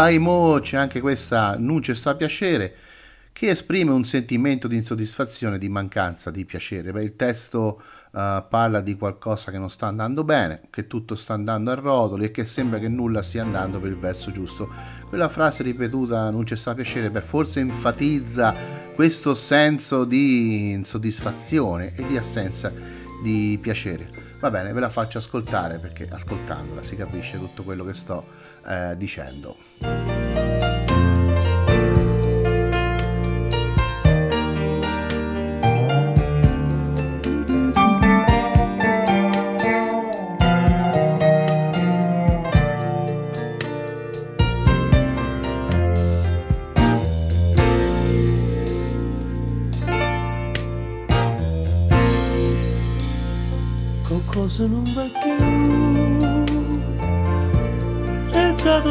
E 0.00 0.14
in 0.14 0.16
Vai 0.16 0.18
Mo 0.18 0.58
c'è 0.60 0.78
anche 0.78 0.98
questa 1.00 1.56
Nuce 1.58 1.94
sta 1.94 2.14
piacere 2.14 2.74
che 3.32 3.50
esprime 3.50 3.90
un 3.90 4.04
sentimento 4.04 4.66
di 4.66 4.76
insoddisfazione, 4.76 5.58
di 5.58 5.68
mancanza 5.68 6.30
di 6.30 6.46
piacere. 6.46 6.90
Beh, 6.90 7.02
il 7.02 7.16
testo 7.16 7.82
eh, 8.14 8.44
parla 8.48 8.80
di 8.80 8.96
qualcosa 8.96 9.50
che 9.50 9.58
non 9.58 9.68
sta 9.68 9.88
andando 9.88 10.24
bene, 10.24 10.62
che 10.70 10.86
tutto 10.86 11.14
sta 11.14 11.34
andando 11.34 11.70
a 11.70 11.74
rotoli 11.74 12.24
e 12.24 12.30
che 12.30 12.46
sembra 12.46 12.78
che 12.78 12.88
nulla 12.88 13.20
stia 13.20 13.42
andando 13.42 13.78
per 13.78 13.90
il 13.90 13.98
verso 13.98 14.30
giusto. 14.30 14.70
Quella 15.06 15.28
frase 15.28 15.62
ripetuta 15.62 16.30
non 16.30 16.46
ci 16.46 16.56
sta 16.56 16.72
piacere, 16.72 17.10
beh, 17.10 17.20
forse 17.20 17.60
enfatizza 17.60 18.54
questo 18.94 19.34
senso 19.34 20.04
di 20.04 20.70
insoddisfazione 20.70 21.94
e 21.94 22.06
di 22.06 22.16
assenza 22.16 22.72
di 23.22 23.58
piacere. 23.60 24.08
Va 24.40 24.50
bene, 24.50 24.72
ve 24.72 24.80
la 24.80 24.88
faccio 24.88 25.18
ascoltare 25.18 25.76
perché 25.76 26.06
ascoltandola 26.10 26.82
si 26.82 26.96
capisce 26.96 27.38
tutto 27.38 27.62
quello 27.62 27.84
che 27.84 27.92
sto 27.92 28.24
eh, 28.66 28.94
dicendo. 28.96 29.56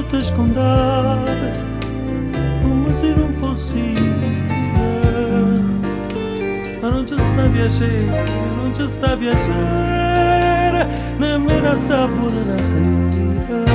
Tutto 0.01 0.21
scontato 0.21 1.67
come 2.62 2.93
se 2.93 3.13
non 3.13 3.33
fossi 3.33 3.91
io. 3.91 4.07
ma 6.79 6.89
non 6.89 7.05
ci 7.05 7.15
sta 7.19 7.43
piacere 7.49 8.23
non 8.55 8.73
ci 8.73 8.89
sta 8.89 9.17
piacere 9.17 10.88
nemmeno 11.17 11.75
sta 11.75 12.07
buona 12.07 12.62
sera 12.62 13.67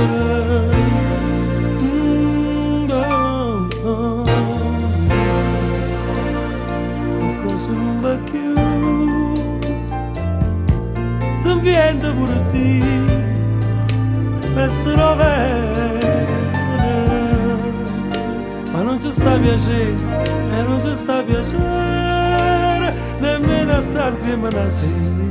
Mm, 1.82 2.90
oh, 2.90 3.68
oh. 3.82 4.24
Non 7.66 8.00
va 8.00 8.16
più 8.30 8.54
ti 11.42 11.60
viene 11.60 12.12
pure 12.12 12.46
te 12.50 12.82
essere 14.60 15.14
vera 15.16 15.73
non 18.94 19.02
ci 19.02 19.12
sta 19.12 19.36
piacere 19.38 19.94
e 20.52 20.62
non 20.62 20.80
ci 20.80 20.96
sta 20.96 21.22
piacere 21.22 22.94
nemmeno 23.18 23.80
sta 23.80 24.08
insieme 24.08 24.48
una 24.48 24.68
sera 24.68 25.23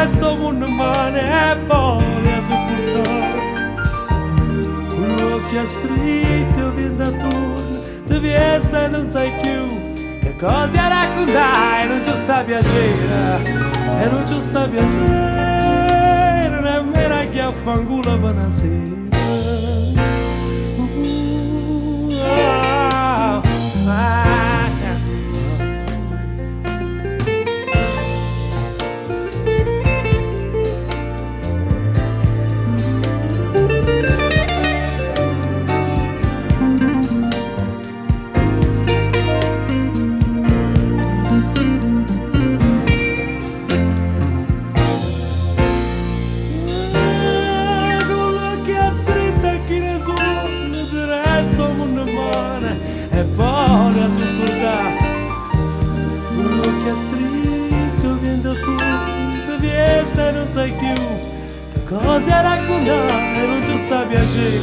resto 0.00 0.34
mondo 0.36 0.66
male 0.66 1.20
e 1.20 1.56
voglia 1.66 2.40
sopportare. 2.40 3.38
Quello 4.88 5.40
che 5.48 5.58
ha 5.58 5.66
stretto 5.66 6.72
viene 6.74 6.96
da 6.96 7.10
torno 7.10 7.78
ti 8.06 8.18
viesta 8.18 8.84
e 8.84 8.88
non 8.88 9.06
sai 9.08 9.30
più 9.42 9.92
che 10.20 10.34
cosa 10.36 10.88
raccontare 10.88 11.86
non 11.86 12.04
ci 12.04 12.16
sta 12.16 12.42
piacere 12.42 13.42
e 14.00 14.08
non 14.08 14.26
ci 14.26 14.40
sta 14.40 14.66
piacere 14.66 16.60
nemmeno 16.60 17.14
a 17.14 17.24
chi 17.24 17.38
affanculo 17.38 18.18
buonasera 18.18 19.09
sai 60.60 60.72
più 60.72 60.92
che 61.72 61.84
cosa 61.86 62.42
raccontare, 62.42 63.46
non 63.46 63.64
ci 63.64 63.78
sta 63.78 64.02
piacere, 64.02 64.60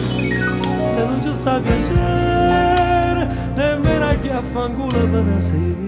e 0.96 1.04
non 1.06 1.20
ci 1.24 1.34
sta 1.34 1.60
piacere, 1.60 3.28
nemmeno 3.56 4.06
a 4.06 4.14
chi 4.14 4.30
affanculo 4.30 5.08
per 5.08 5.42
sera. 5.42 5.87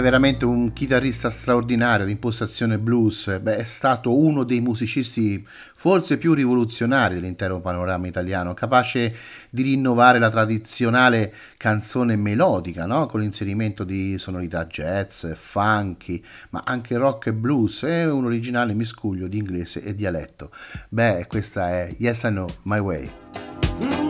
Veramente 0.00 0.44
un 0.44 0.72
chitarrista 0.72 1.30
straordinario 1.30 2.06
di 2.06 2.12
impostazione 2.12 2.78
blues. 2.78 3.38
Beh, 3.40 3.56
è 3.56 3.62
stato 3.62 4.16
uno 4.16 4.44
dei 4.44 4.60
musicisti 4.60 5.46
forse 5.74 6.18
più 6.18 6.34
rivoluzionari 6.34 7.14
dell'intero 7.14 7.60
panorama 7.60 8.06
italiano, 8.06 8.54
capace 8.54 9.14
di 9.48 9.62
rinnovare 9.62 10.18
la 10.18 10.30
tradizionale 10.30 11.32
canzone 11.56 12.16
melodica, 12.16 12.86
no? 12.86 13.06
con 13.06 13.20
l'inserimento 13.20 13.84
di 13.84 14.18
sonorità 14.18 14.66
jazz, 14.66 15.26
funky, 15.34 16.22
ma 16.50 16.62
anche 16.64 16.96
rock 16.96 17.28
e 17.28 17.32
blues 17.32 17.82
e 17.84 18.04
un 18.04 18.24
originale 18.24 18.74
miscuglio 18.74 19.26
di 19.26 19.38
inglese 19.38 19.82
e 19.82 19.94
dialetto. 19.94 20.50
Beh, 20.88 21.26
questa 21.28 21.70
è 21.70 21.94
Yes 21.98 22.22
I 22.24 22.28
Know 22.28 22.48
My 22.62 22.78
Way. 22.78 24.09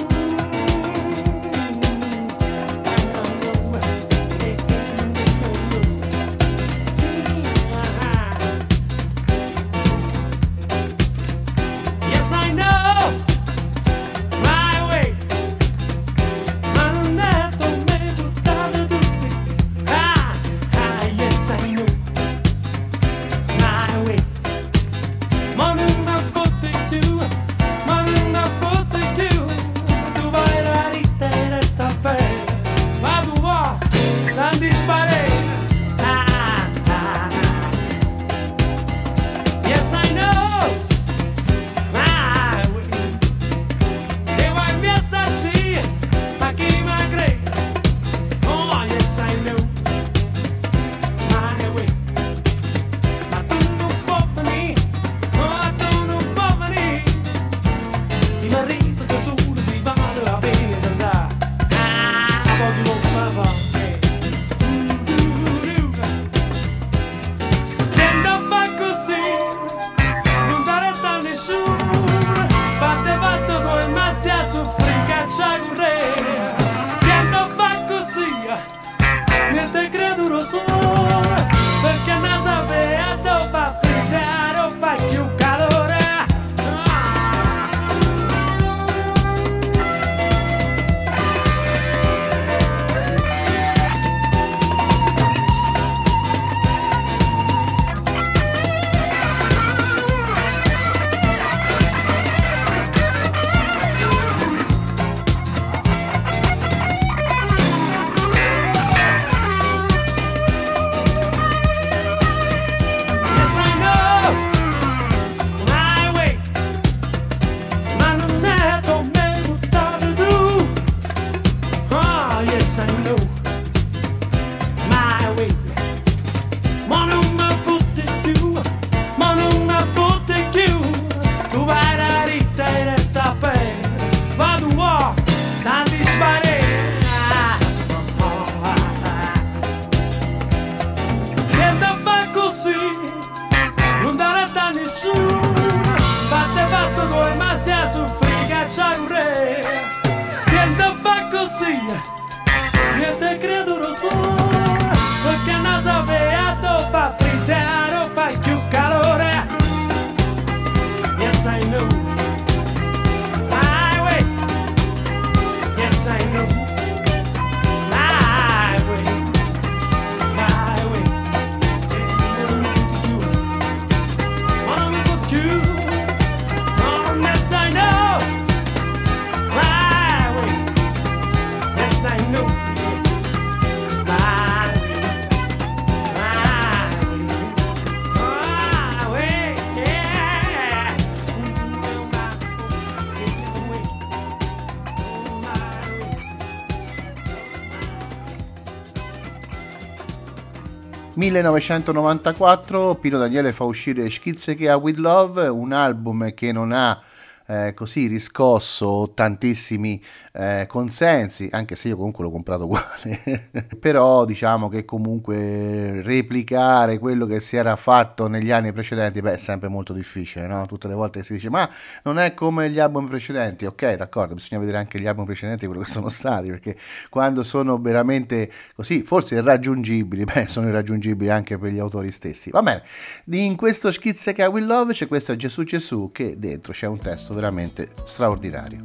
1994 201.30 202.96
Pino 202.96 203.16
Daniele 203.16 203.52
fa 203.52 203.62
uscire 203.62 204.10
Schizze 204.10 204.56
che 204.56 204.68
ha 204.68 204.74
With 204.76 204.96
Love, 204.96 205.46
un 205.46 205.72
album 205.72 206.34
che 206.34 206.50
non 206.50 206.72
ha 206.72 207.00
eh, 207.46 207.72
così 207.72 208.08
riscosso 208.08 209.12
tantissimi 209.14 210.02
eh, 210.40 210.64
consensi, 210.66 211.50
anche 211.52 211.76
se 211.76 211.88
io 211.88 211.96
comunque 211.96 212.24
l'ho 212.24 212.30
comprato 212.30 212.64
uguale, 212.64 213.50
però 213.78 214.24
diciamo 214.24 214.70
che 214.70 214.86
comunque 214.86 216.00
replicare 216.00 216.98
quello 216.98 217.26
che 217.26 217.40
si 217.40 217.56
era 217.56 217.76
fatto 217.76 218.26
negli 218.26 218.50
anni 218.50 218.72
precedenti, 218.72 219.20
beh, 219.20 219.34
è 219.34 219.36
sempre 219.36 219.68
molto 219.68 219.92
difficile, 219.92 220.46
no? 220.46 220.64
Tutte 220.64 220.88
le 220.88 220.94
volte 220.94 221.22
si 221.22 221.34
dice, 221.34 221.50
ma 221.50 221.68
non 222.04 222.18
è 222.18 222.32
come 222.32 222.70
gli 222.70 222.78
album 222.78 223.06
precedenti, 223.06 223.66
ok, 223.66 223.96
d'accordo, 223.96 224.34
bisogna 224.34 224.60
vedere 224.60 224.78
anche 224.78 224.98
gli 224.98 225.06
album 225.06 225.26
precedenti, 225.26 225.66
quello 225.66 225.82
che 225.82 225.90
sono 225.90 226.08
stati, 226.08 226.48
perché 226.48 226.74
quando 227.10 227.42
sono 227.42 227.78
veramente 227.78 228.50
così, 228.74 229.02
forse 229.02 229.34
irraggiungibili, 229.34 230.24
beh, 230.32 230.46
sono 230.46 230.68
irraggiungibili 230.68 231.28
anche 231.28 231.58
per 231.58 231.70
gli 231.70 231.78
autori 231.78 232.10
stessi. 232.10 232.50
Va 232.50 232.62
bene, 232.62 232.82
in 233.26 233.56
questo 233.56 233.90
schizze 233.90 234.32
che 234.32 234.46
Will 234.46 234.64
Love 234.64 234.94
c'è 234.94 235.06
questo 235.06 235.36
Gesù 235.36 235.64
Gesù 235.64 236.10
che 236.12 236.38
dentro 236.38 236.72
c'è 236.72 236.86
un 236.86 236.98
testo 236.98 237.34
veramente 237.34 237.90
straordinario. 238.04 238.80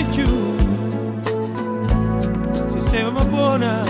Di 0.00 0.06
ricordi 0.06 0.14
più, 0.14 0.32
sistema 2.72 3.22
buona. 3.24 3.84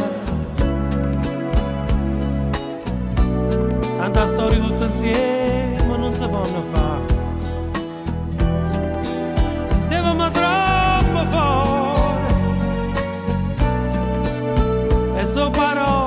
Tanta 3.97 4.27
storia 4.27 4.59
tutta 4.59 4.87
insieme 4.87 5.97
non 5.97 6.13
si 6.13 6.29
possono 6.29 6.63
fare. 6.73 7.05
Stavamo 9.83 10.31
troppo 10.31 11.25
fuori 11.31 12.35
e 15.17 15.25
so 15.27 15.51
parole 15.51 16.00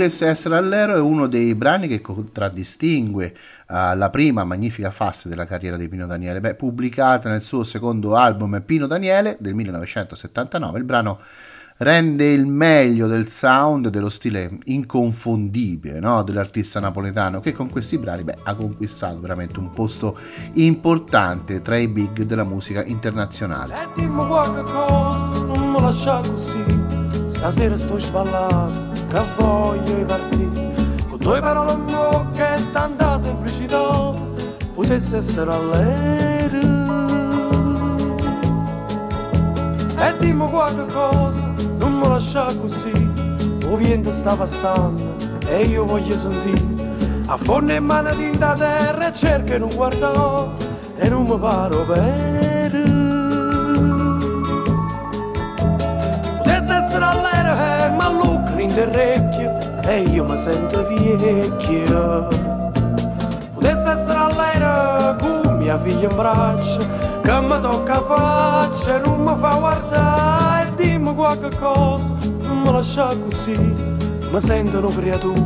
E 0.00 0.04
Potesse 0.04 0.28
essere 0.28 0.56
all'ero 0.56 0.94
è 0.94 0.98
uno 0.98 1.26
dei 1.26 1.54
brani 1.54 1.86
che 1.86 2.00
contraddistingue 2.00 3.26
eh, 3.68 3.94
la 3.94 4.08
prima 4.08 4.44
magnifica 4.44 4.90
fase 4.90 5.28
della 5.28 5.44
carriera 5.44 5.76
di 5.76 5.90
Pino 5.90 6.06
Daniele, 6.06 6.40
Beh, 6.40 6.54
pubblicata 6.54 7.28
nel 7.28 7.42
suo 7.42 7.64
secondo 7.64 8.16
album 8.16 8.62
Pino 8.64 8.86
Daniele 8.86 9.36
del 9.38 9.52
1979. 9.52 10.78
Il 10.78 10.84
brano 10.84 11.20
rende 11.76 12.32
il 12.32 12.46
meglio 12.46 13.08
del 13.08 13.28
sound 13.28 13.88
dello 13.88 14.08
stile 14.08 14.50
inconfondibile 14.64 16.00
no, 16.00 16.22
dell'artista 16.22 16.80
napoletano 16.80 17.40
che 17.40 17.52
con 17.52 17.68
questi 17.68 17.98
brani 17.98 18.24
beh, 18.24 18.36
ha 18.44 18.54
conquistato 18.54 19.20
veramente 19.20 19.58
un 19.58 19.68
posto 19.68 20.18
importante 20.54 21.60
tra 21.60 21.76
i 21.76 21.88
big 21.88 22.22
della 22.22 22.44
musica 22.44 22.82
internazionale. 22.82 23.74
E 27.40 27.42
così. 27.42 27.50
Stasera 27.52 27.76
sto 27.76 27.98
sballato, 27.98 28.70
che 29.08 29.20
voglio 29.38 30.04
partire. 30.04 30.72
Con 31.08 31.18
due 31.18 31.40
parole 31.40 31.72
in 31.72 31.84
bocca 31.86 32.54
e 32.54 32.72
tanta 32.72 33.18
semplicità, 33.18 34.12
potesse 34.74 35.16
essere 35.16 35.52
all'era. 35.52 36.58
E 39.98 40.14
dimmi 40.18 40.48
qualche 40.50 40.86
cosa, 40.92 41.42
non 41.78 41.92
mi 41.98 42.08
lascia 42.08 42.46
così. 42.60 43.28
O 43.66 43.76
vento 43.76 44.12
sta 44.12 44.34
passando 44.34 45.14
e 45.46 45.62
io 45.62 45.84
voglio 45.84 46.16
sentire. 46.16 46.78
A 47.26 47.36
forno 47.36 47.72
in 47.72 47.84
mano 47.84 48.10
tinta 48.10 48.54
terra 48.54 49.08
e 49.08 49.14
cerco 49.14 49.52
e 49.52 49.58
non 49.58 49.70
guardo 49.74 50.52
e 50.96 51.08
non 51.08 51.22
mi 51.22 51.38
paro 51.38 51.84
vero. 51.84 52.99
Potesse 56.50 56.72
essere 56.72 57.04
all'era 57.04 57.92
ma 57.96 58.10
lucca 58.10 58.58
in 58.58 58.72
orecchio 58.72 59.56
e 59.82 60.00
io 60.00 60.24
mi 60.24 60.36
sento 60.36 60.84
vecchio. 60.88 62.26
Potesse 63.54 63.88
essere 63.90 64.18
all'era 64.18 65.16
con 65.20 65.58
mia 65.58 65.78
figlia 65.78 66.10
in 66.10 66.16
braccio 66.16 66.78
che 67.22 67.40
mi 67.40 67.60
tocca 67.60 68.00
faccia 68.00 68.96
e 68.96 69.06
non 69.06 69.22
mi 69.22 69.34
fa 69.38 69.54
guardare 69.58 70.66
e 70.66 70.74
dimmi 70.74 71.14
qualche 71.14 71.56
cosa, 71.56 72.08
non 72.42 72.62
mi 72.62 72.72
lascia 72.72 73.14
così, 73.24 73.56
mi 73.56 74.40
sento 74.40 74.78
una 74.78 74.88
creatura 74.88 75.40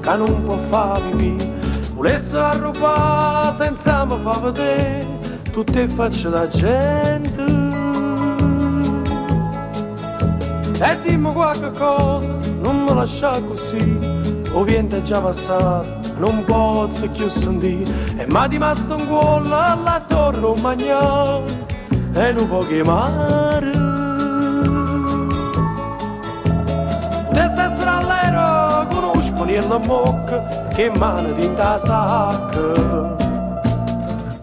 che 0.00 0.16
non 0.16 0.42
può 0.42 0.56
fare 0.68 1.00
pipì. 1.10 1.52
Volesse 1.94 2.36
arrubare 2.36 3.54
senza 3.54 4.04
mi 4.04 4.18
fa 4.20 4.32
vedere 4.40 5.06
tutte 5.52 5.82
le 5.82 5.88
facce 5.88 6.28
da 6.28 6.48
gente. 6.48 7.49
E 10.82 11.00
dimmi 11.02 11.32
qualche 11.32 11.70
cosa, 11.72 12.34
non 12.60 12.84
mi 12.84 12.94
lascia 12.94 13.38
così, 13.42 13.98
o 14.52 14.64
è 14.64 15.02
già 15.02 15.20
passato 15.20 16.00
non 16.20 16.44
posso 16.44 17.08
più 17.08 17.28
sentire. 17.28 17.92
E 18.16 18.26
mi 18.26 18.36
è 18.36 18.48
rimasto 18.48 18.94
un 18.94 19.06
cuore 19.08 19.48
là 19.48 20.02
torno 20.06 20.52
a 20.52 20.60
mangiare 20.60 21.42
e 22.12 22.32
non 22.32 22.48
può 22.48 22.60
chiamare. 22.60 23.70
Potesse 27.26 27.60
essere 27.62 27.90
all'ero 27.90 28.86
con 28.88 29.04
un 29.14 29.22
sponiello 29.22 29.74
a 29.74 29.78
mocca 29.78 30.68
che 30.74 30.90
mano 30.90 31.32
di 31.32 31.54
ta 31.54 31.78
sacca 31.78 33.16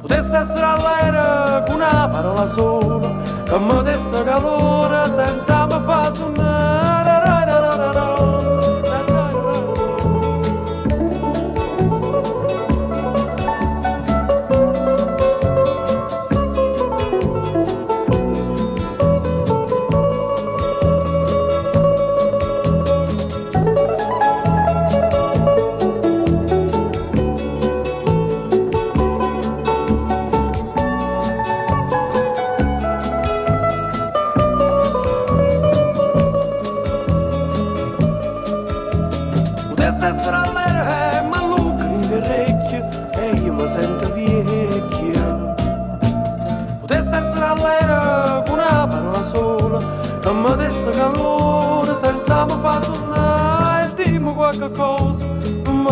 Potesse 0.01 0.37
essere 0.37 0.65
all'ero 0.65 1.63
con 1.65 1.75
una 1.75 2.09
parola 2.09 2.47
sola 2.47 3.16
che 3.47 3.59
mi 3.59 3.81
desse 3.83 4.23
calore 4.23 5.05
senza 5.05 5.65
mi 5.65 5.81
fa 5.85 6.13
suonare 6.13 6.46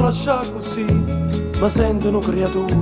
lascia 0.06 0.40
così, 0.54 0.86
ma 1.60 1.68
sento 1.68 2.10
una 2.10 2.20
creatura 2.20 2.74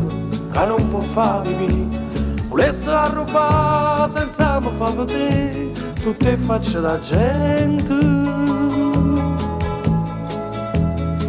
che 0.52 0.66
non 0.66 0.88
può 0.90 1.00
fare 1.00 1.50
vivere. 1.54 2.02
Volesse 2.48 2.92
rubare 3.14 4.10
senza 4.10 4.60
mi 4.60 4.70
fa 4.78 4.92
vedere 4.92 5.72
tutte 6.02 6.38
facce 6.38 6.80
da 6.82 7.00
gente. 7.00 7.94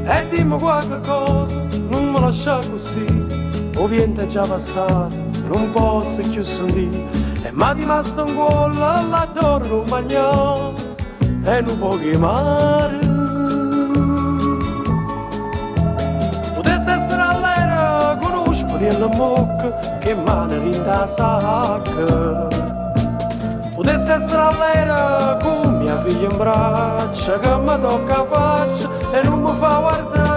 E 0.06 0.28
dimmi 0.30 0.58
qualche 0.58 1.00
cosa, 1.06 1.58
non 1.88 2.10
mi 2.10 2.20
lascia 2.20 2.58
così, 2.70 3.06
o 3.76 3.86
viente 3.86 4.26
già 4.26 4.42
passato, 4.42 5.14
non 5.48 5.70
posso 5.72 6.20
più 6.28 6.42
sentire. 6.42 7.32
E 7.42 7.50
mi 7.52 7.62
è 7.62 7.74
rimasto 7.74 8.24
un 8.24 8.34
cuore 8.34 8.74
là 8.74 9.28
dormo 9.32 9.84
mangiare 11.44 11.58
e 11.58 11.60
non 11.60 11.78
può 11.78 11.98
chiamare. 11.98 13.12
nella 18.76 19.08
bocca 19.08 19.98
che 19.98 20.14
mane 20.14 20.56
in 20.56 20.82
da 20.84 21.06
sacca. 21.06 22.48
Potesse 23.74 24.12
essere 24.12 24.42
all'era 24.42 25.38
con 25.40 25.78
mia 25.78 26.02
figlia 26.02 26.28
in 26.28 26.36
braccia 26.36 27.38
che 27.38 27.56
mi 27.56 27.80
tocca 27.80 28.24
faccia 28.24 28.90
e 29.12 29.22
non 29.22 29.40
mi 29.40 29.52
fa 29.58 29.78
guardare. 29.78 30.33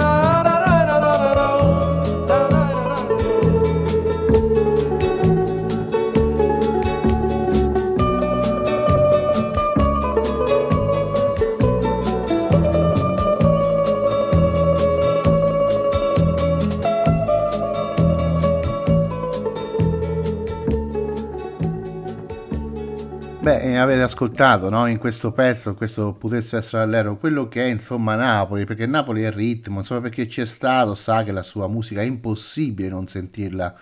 Avete 23.80 24.02
ascoltato 24.02 24.70
no? 24.70 24.88
in 24.88 24.98
questo 24.98 25.32
pezzo, 25.32 25.74
questo 25.76 26.14
potesse 26.14 26.58
essere 26.58 26.84
all'ero, 26.84 27.18
quello 27.18 27.48
che 27.48 27.66
è 27.66 27.68
insomma 27.70 28.16
Napoli, 28.16 28.66
perché 28.66 28.86
Napoli 28.86 29.24
è 29.24 29.28
il 29.28 29.32
ritmo, 29.32 29.80
insomma 29.80 30.02
perché 30.02 30.26
c'è 30.26 30.46
stato, 30.46 30.96
sa 30.96 31.24
che 31.24 31.32
la 31.32 31.44
sua 31.44 31.68
musica 31.68 32.02
è 32.02 32.06
impossibile 32.06 32.90
non 32.90 33.08
sentirla 33.08 33.76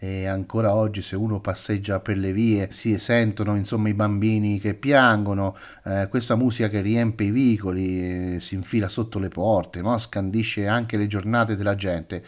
e 0.00 0.26
ancora 0.26 0.74
oggi 0.74 1.02
se 1.02 1.16
uno 1.16 1.40
passeggia 1.40 1.98
per 1.98 2.16
le 2.16 2.32
vie 2.32 2.68
si 2.70 2.96
sentono 2.98 3.56
insomma 3.56 3.88
i 3.88 3.94
bambini 3.94 4.60
che 4.60 4.74
piangono, 4.74 5.56
eh, 5.84 6.06
questa 6.08 6.36
musica 6.36 6.68
che 6.68 6.80
riempie 6.80 7.26
i 7.26 7.30
vicoli, 7.32 8.34
eh, 8.34 8.40
si 8.40 8.54
infila 8.54 8.88
sotto 8.88 9.18
le 9.18 9.28
porte, 9.28 9.82
no? 9.82 9.98
scandisce 9.98 10.68
anche 10.68 10.96
le 10.96 11.08
giornate 11.08 11.56
della 11.56 11.74
gente 11.74 12.24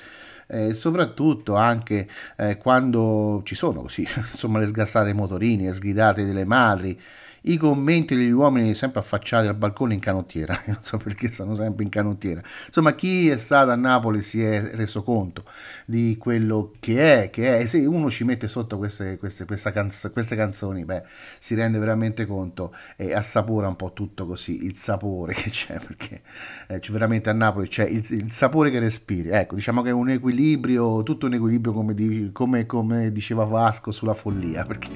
eh, 0.50 0.74
soprattutto 0.74 1.54
anche 1.54 2.08
eh, 2.36 2.56
quando 2.56 3.42
ci 3.44 3.54
sono 3.54 3.82
così, 3.82 4.02
insomma, 4.16 4.58
le 4.58 4.66
sgassate 4.66 5.12
motorini, 5.12 5.64
le 5.64 5.72
sgridate 5.72 6.24
delle 6.24 6.44
madri, 6.44 6.98
i 7.42 7.56
commenti 7.56 8.14
degli 8.16 8.30
uomini 8.30 8.74
sempre 8.74 9.00
affacciati 9.00 9.46
al 9.46 9.54
balcone 9.54 9.94
in 9.94 10.00
canottiera, 10.00 10.60
non 10.66 10.78
so 10.82 10.98
perché 10.98 11.30
stanno 11.30 11.54
sempre 11.54 11.84
in 11.84 11.90
canottiera. 11.90 12.42
Insomma, 12.66 12.94
chi 12.94 13.28
è 13.28 13.36
stato 13.36 13.70
a 13.70 13.76
Napoli 13.76 14.22
si 14.22 14.42
è 14.42 14.72
reso 14.74 15.02
conto 15.02 15.44
di 15.86 16.16
quello 16.18 16.72
che 16.80 17.22
è, 17.22 17.30
che 17.30 17.58
è. 17.58 17.66
Se 17.66 17.78
uno 17.78 18.10
ci 18.10 18.24
mette 18.24 18.48
sotto 18.48 18.76
queste, 18.76 19.16
queste, 19.18 19.46
canz- 19.72 20.10
queste 20.12 20.36
canzoni, 20.36 20.84
beh, 20.84 21.02
si 21.38 21.54
rende 21.54 21.78
veramente 21.78 22.26
conto 22.26 22.74
e 22.96 23.14
assapora 23.14 23.68
un 23.68 23.76
po' 23.76 23.92
tutto 23.92 24.26
così, 24.26 24.64
il 24.64 24.76
sapore 24.76 25.32
che 25.32 25.50
c'è, 25.50 25.78
perché 25.78 26.22
eh, 26.66 26.80
veramente 26.90 27.30
a 27.30 27.32
Napoli 27.32 27.68
c'è 27.68 27.84
il, 27.84 28.04
il, 28.10 28.32
sapore 28.32 28.70
che 28.70 28.78
respiri. 28.78 29.30
Ecco, 29.30 29.54
diciamo 29.54 29.82
che 29.82 29.88
è 29.88 29.92
un 29.92 30.10
equilibrio, 30.10 31.02
tutto 31.02 31.26
un 31.26 31.34
equilibrio 31.34 31.72
come, 31.72 31.94
di, 31.94 32.30
come, 32.32 32.66
come 32.66 33.12
diceva 33.12 33.44
Vasco 33.44 33.90
sulla 33.90 34.14
follia, 34.14 34.64
perché 34.66 34.90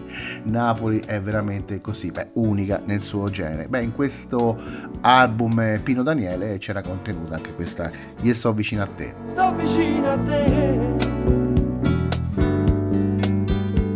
Napoli 0.45 1.01
è 1.01 1.21
veramente 1.21 1.81
così. 1.81 2.11
Beh, 2.11 2.31
unica 2.35 2.81
nel 2.85 3.05
suo 3.05 3.31
genere. 3.31 3.67
Beh, 3.69 3.83
in 3.83 3.95
questo 3.95 4.57
album 5.01 5.81
Pino 5.83 6.03
Daniele 6.03 6.59
c'era 6.59 6.83
contenuta 6.83 7.37
anche 7.37 7.55
questa 7.55 7.91
Io 8.23 8.35
sto 8.35 8.53
vicino 8.53 8.83
a 8.83 8.87
te. 8.87 9.15
Sto 9.25 9.55
vicino 9.55 10.11
a 10.11 10.19
te, 10.19 10.97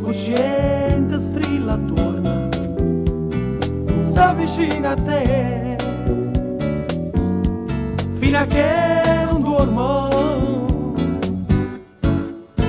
cosciente 0.03 1.19
strilla 1.19 1.73
attorno, 1.75 2.49
sto 4.03 4.35
vicino 4.35 4.89
a 4.89 4.95
te, 4.95 5.77
fino 8.15 8.39
a 8.39 8.45
che 8.47 9.27
non 9.31 9.43
dormo, 9.43 10.09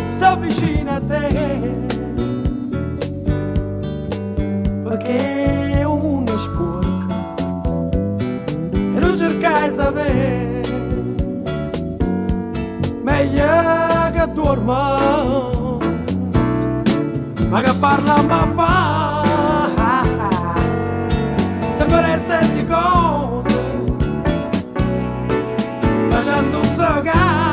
sto 0.09 0.37
vicino 0.39 0.91
a 0.91 1.01
te. 1.01 1.87
Perché 4.83 5.38
cercai 9.39 9.71
sapere 9.71 10.61
meglio 13.01 14.11
che 14.11 14.31
dorma 14.33 14.95
ma 17.47 17.61
che 17.61 17.73
parla 17.79 18.21
ma 18.21 18.47
fa 18.55 19.23
sempre 21.77 22.01
le 22.01 22.17
stesse 22.17 22.67
cose 22.67 23.63
facendo 26.09 26.57
un 26.57 26.65
sogare 26.65 27.48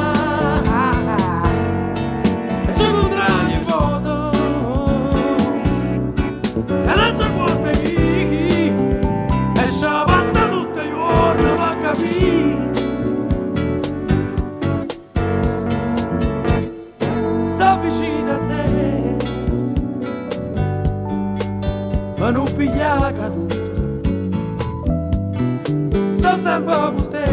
manupillala 22.27 23.13
kadutu 23.13 23.63
aiuto 26.21 26.91
bute. 26.95 27.27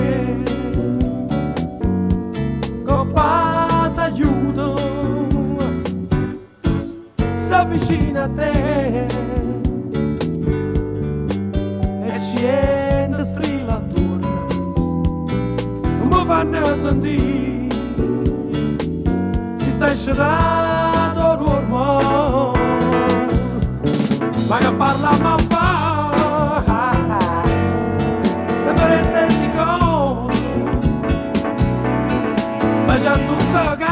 Copas 2.85 3.97
a 3.97 4.75
savicinate 7.49 8.51
e 12.05 12.17
scienda 12.17 13.25
strilla 13.25 13.81
turna 13.93 14.45
non 15.97 16.23
vanno 16.27 16.61
a 16.61 16.77
sentire? 16.77 17.67
Ti 19.57 19.71
stai 19.71 19.95
scerando 19.95 20.72
Mas 32.87 33.01
já 33.01 33.15
não 33.17 33.39
sabe 33.51 33.82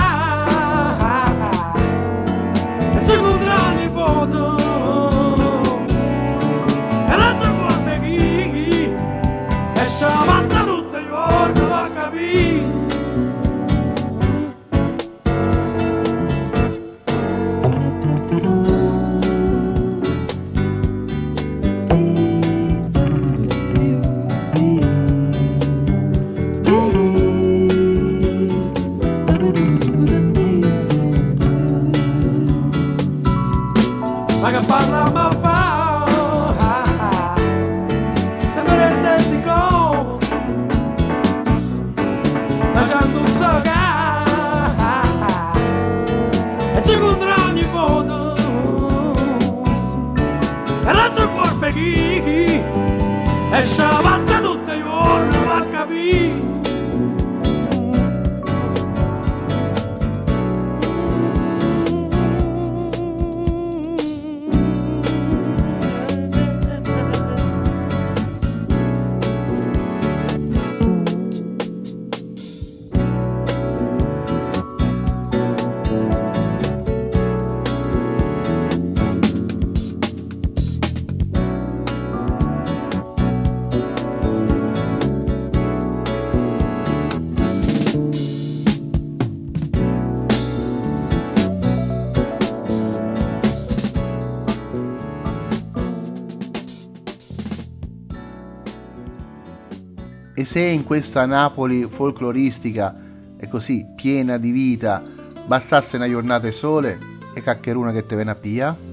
E 100.42 100.46
se 100.46 100.62
in 100.62 100.84
questa 100.84 101.28
Napoli 101.28 101.88
folcloristica 101.88 102.96
e 103.38 103.48
così 103.48 103.86
piena 103.96 104.38
di 104.38 104.50
vita 104.50 105.00
bastasse 105.46 105.98
una 105.98 106.10
giornata 106.10 106.48
e 106.48 106.52
sole 106.52 106.98
e 107.36 107.44
caccheruna 107.44 107.92
che 107.92 108.08
te 108.08 108.16
viene 108.16 108.32
a 108.32 108.34
pigliare? 108.36 108.91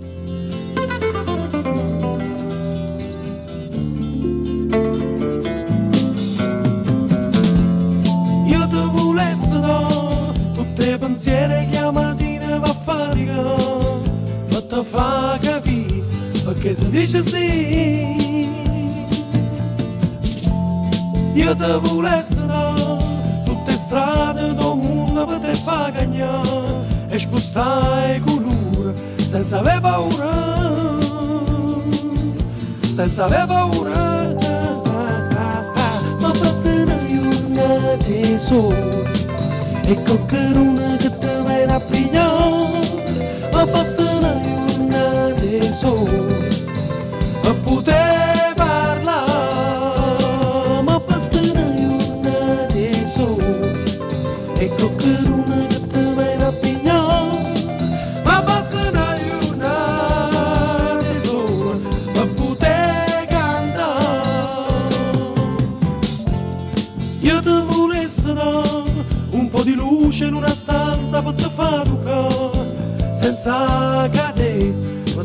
Sabemos 33.19 33.58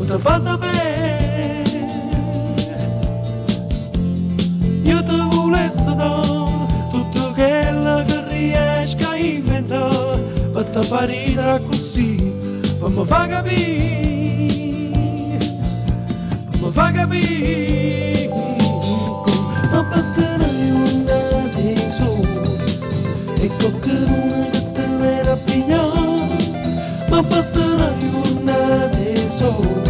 tu 0.06 0.12
te 0.12 0.16
vas 0.18 0.46
avec. 0.46 0.72
Io 4.84 5.02
ti 5.02 5.16
volessi 5.30 5.94
dare 5.96 6.26
tutto 6.90 7.32
quello 7.34 8.02
che 8.06 8.24
riesco 8.28 9.08
a 9.10 9.16
inventare 9.16 10.18
per 10.52 10.64
te 10.64 10.80
parire 10.88 11.60
così, 11.66 12.14
per 12.78 12.90
mi 12.90 13.04
fa 13.06 13.26
capire, 13.26 13.78
per 16.50 16.60
mi 16.60 16.70
fa 16.72 16.90
capire. 16.92 18.28
Non 19.72 19.88
basterà 19.88 20.46
una 20.84 21.48
di 21.54 21.74
sole 21.88 22.42
e 23.40 23.48
qualcuno 23.58 24.50
che 24.52 24.72
te 24.72 24.86
ne 24.86 25.22
rappignò, 25.22 25.92
non 27.08 27.28
basterà 27.28 27.92
una 28.00 28.86
di 28.86 29.28
sole. 29.28 29.83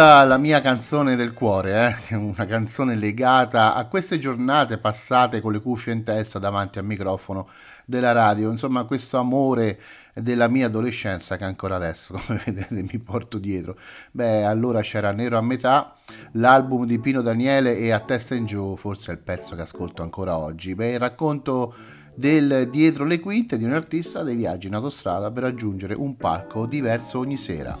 Ora 0.00 0.22
la 0.22 0.38
mia 0.38 0.60
canzone 0.60 1.16
del 1.16 1.32
cuore, 1.32 1.98
eh? 2.08 2.14
una 2.14 2.46
canzone 2.46 2.94
legata 2.94 3.74
a 3.74 3.86
queste 3.86 4.20
giornate 4.20 4.78
passate 4.78 5.40
con 5.40 5.50
le 5.50 5.60
cuffie 5.60 5.92
in 5.92 6.04
testa 6.04 6.38
davanti 6.38 6.78
al 6.78 6.84
microfono 6.84 7.48
della 7.84 8.12
radio, 8.12 8.48
insomma 8.48 8.84
questo 8.84 9.18
amore 9.18 9.80
della 10.14 10.46
mia 10.46 10.66
adolescenza 10.66 11.36
che 11.36 11.42
ancora 11.42 11.74
adesso, 11.74 12.14
come 12.26 12.40
vedete, 12.44 12.80
mi 12.80 12.98
porto 13.00 13.38
dietro. 13.38 13.76
Beh, 14.12 14.44
allora 14.44 14.82
c'era 14.82 15.10
Nero 15.10 15.36
a 15.36 15.42
metà, 15.42 15.96
l'album 16.32 16.86
di 16.86 17.00
Pino 17.00 17.20
Daniele 17.20 17.76
e 17.76 17.90
A 17.90 17.98
testa 17.98 18.36
in 18.36 18.46
giù, 18.46 18.76
forse 18.76 19.10
è 19.10 19.14
il 19.14 19.20
pezzo 19.20 19.56
che 19.56 19.62
ascolto 19.62 20.02
ancora 20.02 20.38
oggi. 20.38 20.76
Beh, 20.76 20.92
il 20.92 21.00
racconto 21.00 21.74
del 22.14 22.68
dietro 22.70 23.04
le 23.04 23.18
quinte 23.18 23.58
di 23.58 23.64
un 23.64 23.72
artista 23.72 24.22
dei 24.22 24.36
viaggi 24.36 24.68
in 24.68 24.74
autostrada 24.74 25.28
per 25.32 25.42
raggiungere 25.42 25.94
un 25.94 26.16
palco 26.16 26.66
diverso 26.66 27.18
ogni 27.18 27.36
sera. 27.36 27.76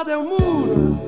Quell'autostrada 0.00 0.12
è 0.12 0.16
un 0.16 0.26
muro 0.26 1.02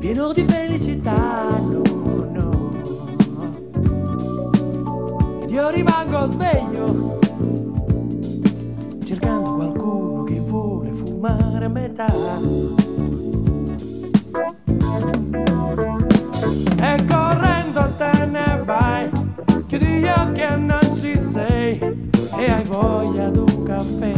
pieno 0.00 0.32
di 0.32 0.44
felicità, 0.44 1.48
no, 1.60 1.82
no. 2.32 2.70
Ed 5.42 5.50
io 5.50 5.68
rimango 5.70 6.26
sveglio 6.26 7.18
cercando 9.04 9.54
qualcuno 9.54 10.24
che 10.24 10.40
vuole 10.40 10.92
fumare 10.92 11.64
a 11.64 11.68
metà. 11.68 12.06
E 16.80 17.04
correndo 17.06 17.92
te 17.96 18.26
ne 18.26 18.62
vai, 18.64 19.08
chiudi 19.66 19.86
gli 19.86 20.08
occhi 20.08 20.40
e 20.40 20.56
non 20.56 20.80
ci 20.94 21.16
sei, 21.16 21.78
e 21.78 22.50
hai 22.50 22.64
voglia 22.64 23.28
di 23.30 23.38
un 23.38 23.62
caffè 23.62 24.17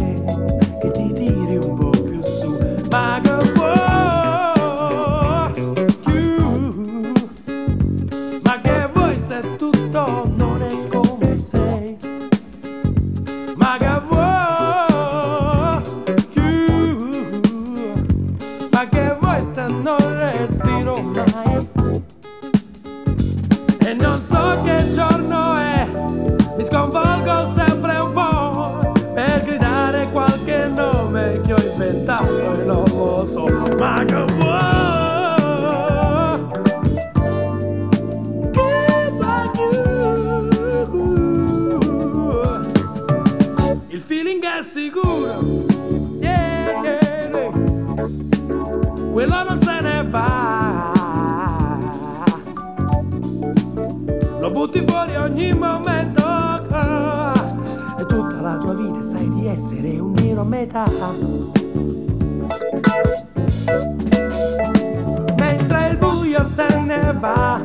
metà. 60.71 60.85
Mentre 65.39 65.89
il 65.89 65.97
buio 65.99 66.47
se 66.49 66.79
ne 66.79 67.15
va, 67.19 67.61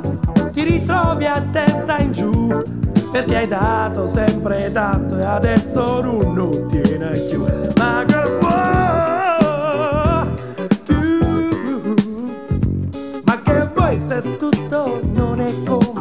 ti 0.52 0.64
ritrovi 0.64 1.26
a 1.26 1.42
testa 1.52 1.98
in 2.00 2.12
giù. 2.12 2.48
Perché 3.12 3.36
hai 3.38 3.48
dato 3.48 4.08
sempre 4.08 4.72
tanto 4.74 5.18
e 5.18 5.24
adesso 5.24 6.02
non, 6.02 6.34
non 6.34 6.68
tiene 6.68 7.18
più. 7.30 7.46
Ma 7.78 8.04
che 8.06 8.22
vuoi? 8.42 8.64
Ma 13.24 13.42
che 13.42 13.70
vuoi 13.74 14.00
se 14.02 14.36
tutto 14.38 15.00
non 15.14 15.40
è 15.40 15.54
come 15.66 15.95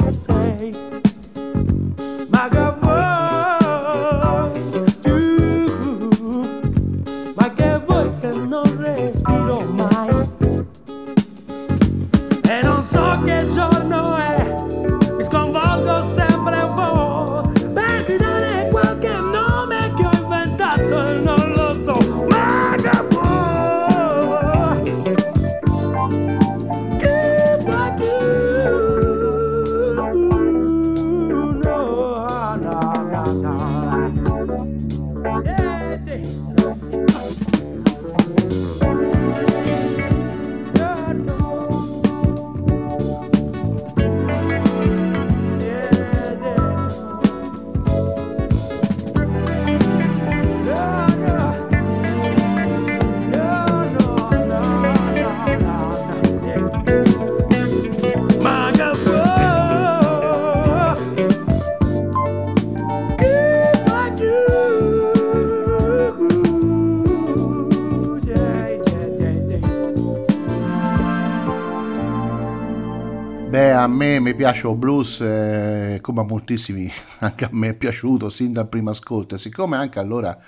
a 73.84 73.86
me 73.86 74.18
mi 74.18 74.34
piace 74.34 74.66
il 74.66 74.76
blues, 74.76 75.20
eh, 75.20 75.98
come 76.00 76.20
a 76.20 76.24
moltissimi, 76.24 76.90
anche 77.20 77.44
a 77.44 77.48
me 77.52 77.68
è 77.68 77.74
piaciuto 77.74 78.30
sin 78.30 78.54
dal 78.54 78.66
primo 78.66 78.88
ascolto, 78.88 79.34
e 79.34 79.38
siccome 79.38 79.76
anche 79.76 79.98
allora 79.98 80.38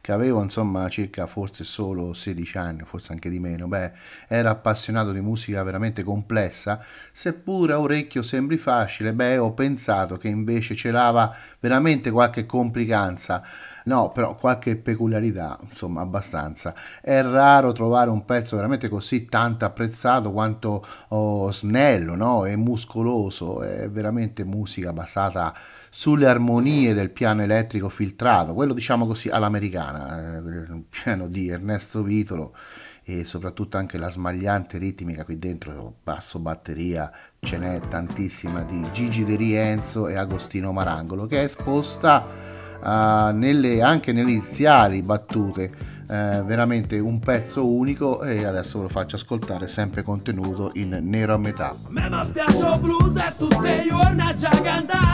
che 0.00 0.12
avevo 0.12 0.40
insomma 0.42 0.88
circa 0.88 1.26
forse 1.26 1.64
solo 1.64 2.14
16 2.14 2.58
anni, 2.58 2.82
forse 2.84 3.10
anche 3.10 3.28
di 3.28 3.40
meno, 3.40 3.66
beh, 3.66 3.90
ero 4.28 4.48
appassionato 4.48 5.10
di 5.10 5.20
musica 5.20 5.62
veramente 5.64 6.04
complessa, 6.04 6.84
seppur 7.10 7.72
a 7.72 7.80
orecchio 7.80 8.22
sembri 8.22 8.58
facile, 8.58 9.12
beh, 9.12 9.38
ho 9.38 9.52
pensato 9.54 10.16
che 10.16 10.28
invece 10.28 10.74
c'era 10.74 11.34
veramente 11.58 12.12
qualche 12.12 12.46
complicanza. 12.46 13.42
No, 13.86 14.12
però 14.12 14.34
qualche 14.34 14.76
peculiarità, 14.76 15.58
insomma, 15.68 16.00
abbastanza. 16.00 16.74
È 17.02 17.20
raro 17.22 17.72
trovare 17.72 18.08
un 18.08 18.24
pezzo 18.24 18.56
veramente 18.56 18.88
così 18.88 19.26
tanto 19.26 19.66
apprezzato 19.66 20.32
quanto 20.32 20.84
oh, 21.08 21.50
snello, 21.52 22.14
no? 22.14 22.46
E 22.46 22.56
muscoloso, 22.56 23.62
è 23.62 23.90
veramente 23.90 24.44
musica 24.44 24.92
basata 24.92 25.52
sulle 25.90 26.26
armonie 26.26 26.94
del 26.94 27.10
piano 27.10 27.42
elettrico 27.42 27.88
filtrato, 27.88 28.54
quello 28.54 28.72
diciamo 28.72 29.06
così 29.06 29.28
all'americana, 29.28 30.34
eh, 30.34 30.38
il 30.38 30.84
piano 30.88 31.28
di 31.28 31.48
Ernesto 31.48 32.02
Vitolo 32.02 32.54
e 33.04 33.24
soprattutto 33.24 33.76
anche 33.76 33.98
la 33.98 34.08
smagliante 34.08 34.78
ritmica 34.78 35.24
qui 35.24 35.38
dentro, 35.38 35.96
basso 36.02 36.38
batteria, 36.38 37.12
ce 37.38 37.58
n'è 37.58 37.80
tantissima 37.88 38.62
di 38.62 38.82
Gigi 38.92 39.24
De 39.24 39.36
Rienzo 39.36 40.08
e 40.08 40.16
Agostino 40.16 40.72
Marangolo 40.72 41.26
che 41.26 41.40
è 41.40 41.44
esposta 41.44 42.53
uh, 42.82 43.34
nelle, 43.36 43.82
anche 43.82 44.12
nelle 44.12 44.30
iniziali 44.30 45.02
battute 45.02 45.92
eh, 46.08 46.42
veramente 46.44 46.98
un 46.98 47.18
pezzo 47.18 47.66
unico 47.66 48.22
e 48.22 48.44
adesso 48.44 48.78
ve 48.78 48.84
lo 48.84 48.90
faccio 48.90 49.16
ascoltare 49.16 49.66
sempre 49.66 50.02
contenuto 50.02 50.70
in 50.74 50.98
nero 51.02 51.34
a 51.34 51.38
metà. 51.38 51.74
Me 51.88 52.08
mi 52.10 52.30
piace 52.30 52.78
blues 52.80 53.16
e 53.16 53.32
tutte 53.38 53.86
giorni 53.88 54.20
a 54.20 54.34
cantare 54.34 55.04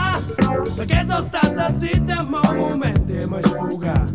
perché 0.75 1.05
sono 1.07 1.21
stata 1.21 1.71
zitta 1.71 2.23
ma 2.23 2.39
un 2.49 2.55
momento 2.57 3.29
mi 3.29 3.41
sfuga 3.41 4.05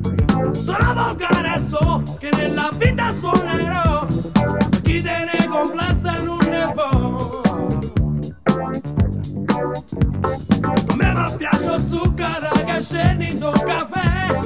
sono 0.53 0.94
volgare 0.94 1.59
so 1.59 2.03
che 2.18 2.30
nella 2.36 2.70
vita 2.76 3.11
suonerò 3.11 4.07
chi 4.82 5.03
te 5.03 5.28
ne 5.32 5.47
complessa 5.49 6.22
non 6.22 6.38
ne 6.49 6.72
può 6.74 7.45
me 10.96 11.12
mi 11.12 11.36
piace 11.36 11.86
zucchero 11.86 12.50
che 12.64 12.80
scendi 12.80 13.30
in 13.32 13.38
caffè 13.38 14.40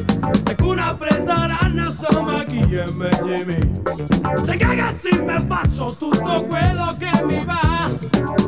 e 0.48 0.54
con 0.56 0.68
una 0.70 0.94
presa 0.98 1.46
ranna 1.46 1.84
insomma 1.84 2.44
chi 2.44 2.58
è 2.74 2.84
meglio 2.94 3.44
me. 3.46 3.80
Se 4.44 4.58
ragazzi 4.58 5.22
me 5.22 5.44
faccio 5.46 5.94
tutto 5.98 6.46
quello 6.48 6.96
che 6.98 7.24
mi 7.24 7.44
va 7.44 7.88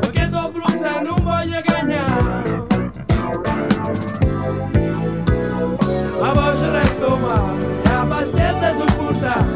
perché 0.00 0.28
sono 0.30 0.50
blues 0.50 0.82
e 0.82 1.00
non 1.02 1.22
voglio 1.22 1.60
cagnare 1.64 2.66
ma 6.20 6.32
voce 6.32 6.70
resto 6.70 7.16
male 7.16 7.82
e 7.84 7.90
abbastanza 7.90 8.76
supporta 8.76 9.46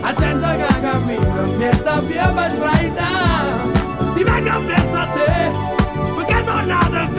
a 0.00 0.12
gente 0.12 0.56
che 0.56 0.80
cammina 0.80 1.40
mi 1.56 1.70
sappia 1.82 2.28
per 2.32 2.50
sbraitare 2.50 3.67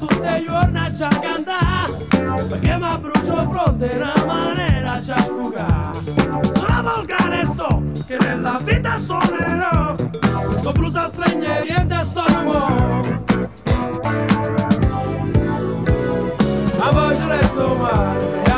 blues 0.00 0.16
e 0.16 0.16
tutte 0.16 0.36
i 0.38 0.44
giorni 0.46 0.78
a 0.78 1.08
cantare 1.08 1.92
Perché 2.48 2.78
mi 2.78 2.98
brucio 3.00 3.50
fronte 3.50 3.90
una 3.94 4.14
maniera 4.26 4.94
ci 4.94 5.12
sfugare 5.18 5.98
Sono 6.54 6.82
volgare 6.82 7.44
so 7.44 7.82
che 8.06 8.16
nella 8.20 8.58
vita 8.62 8.96
suonerò 8.96 9.94
Con 10.62 10.72
blues 10.72 10.94
a 10.94 11.08
stranieri 11.08 11.68
e 11.68 12.04
sono 12.04 12.42
mo 12.42 13.00
A 16.82 16.90
voce 16.92 17.26
resto 17.26 17.76
male 17.76 18.49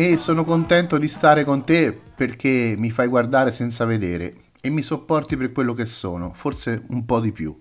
e 0.00 0.16
sono 0.16 0.44
contento 0.44 0.96
di 0.96 1.08
stare 1.08 1.42
con 1.42 1.60
te 1.60 1.92
perché 2.14 2.76
mi 2.78 2.88
fai 2.88 3.08
guardare 3.08 3.50
senza 3.50 3.84
vedere 3.84 4.32
e 4.60 4.70
mi 4.70 4.80
sopporti 4.80 5.36
per 5.36 5.50
quello 5.50 5.72
che 5.72 5.86
sono, 5.86 6.32
forse 6.34 6.84
un 6.90 7.04
po' 7.04 7.18
di 7.18 7.32
più. 7.32 7.60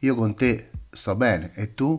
Io 0.00 0.14
con 0.14 0.34
te 0.34 0.68
sto 0.90 1.16
bene 1.16 1.52
e 1.54 1.72
tu? 1.72 1.98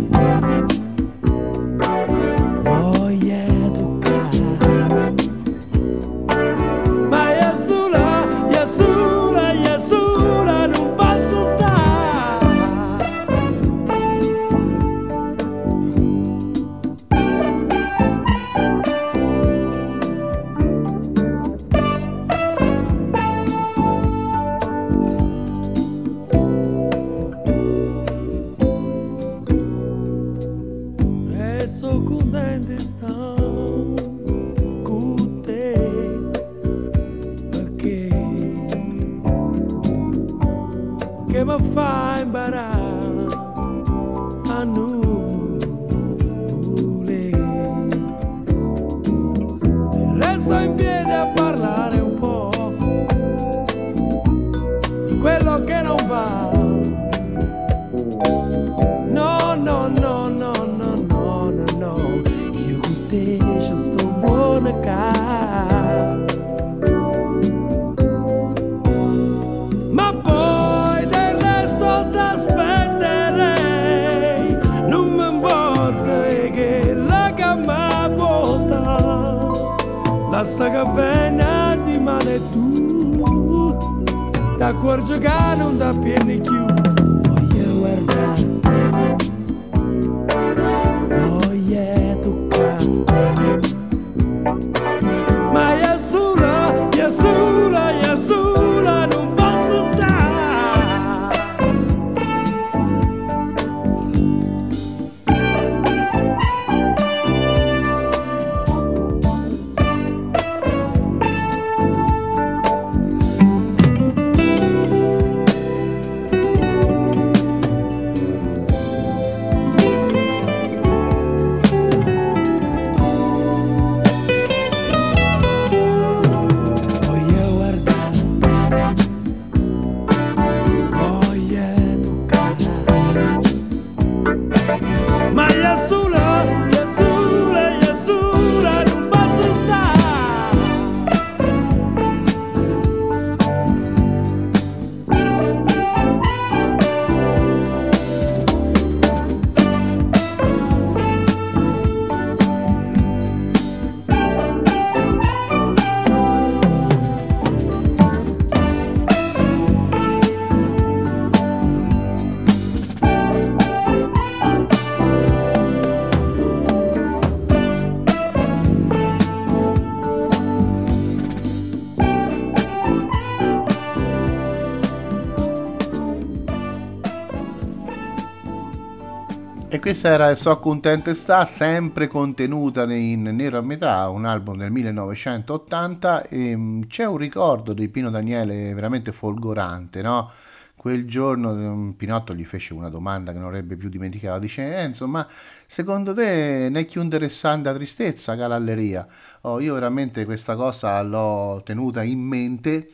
questa 179.81 180.09
era 180.09 180.35
So 180.35 180.59
Contente 180.59 181.15
Sta, 181.15 181.43
sempre 181.43 182.07
contenuta 182.07 182.83
in 182.93 183.23
Nero 183.23 183.57
a 183.57 183.61
metà, 183.61 184.07
un 184.09 184.25
album 184.25 184.57
del 184.57 184.69
1980 184.69 186.27
e 186.27 186.55
mm, 186.55 186.81
c'è 186.81 187.05
un 187.05 187.17
ricordo 187.17 187.73
di 187.73 187.89
Pino 187.89 188.11
Daniele 188.11 188.75
veramente 188.75 189.11
folgorante, 189.11 190.03
no? 190.03 190.29
Quel 190.75 191.07
giorno 191.07 191.53
mm, 191.55 191.89
Pinotto 191.91 192.35
gli 192.35 192.45
fece 192.45 192.75
una 192.75 192.89
domanda 192.89 193.31
che 193.31 193.39
non 193.39 193.47
avrebbe 193.47 193.75
più 193.75 193.89
dimenticato, 193.89 194.37
dice 194.37 194.75
Enzo, 194.75 195.07
ma 195.07 195.27
secondo 195.65 196.13
te 196.13 196.67
ne 196.69 196.79
è 196.79 196.85
più 196.85 197.01
interessante 197.01 197.69
la 197.69 197.75
tristezza 197.75 198.35
che 198.35 198.47
l'alleria? 198.47 199.07
Oh, 199.41 199.59
io 199.59 199.73
veramente 199.73 200.25
questa 200.25 200.55
cosa 200.55 201.01
l'ho 201.01 201.59
tenuta 201.65 202.03
in 202.03 202.19
mente 202.19 202.87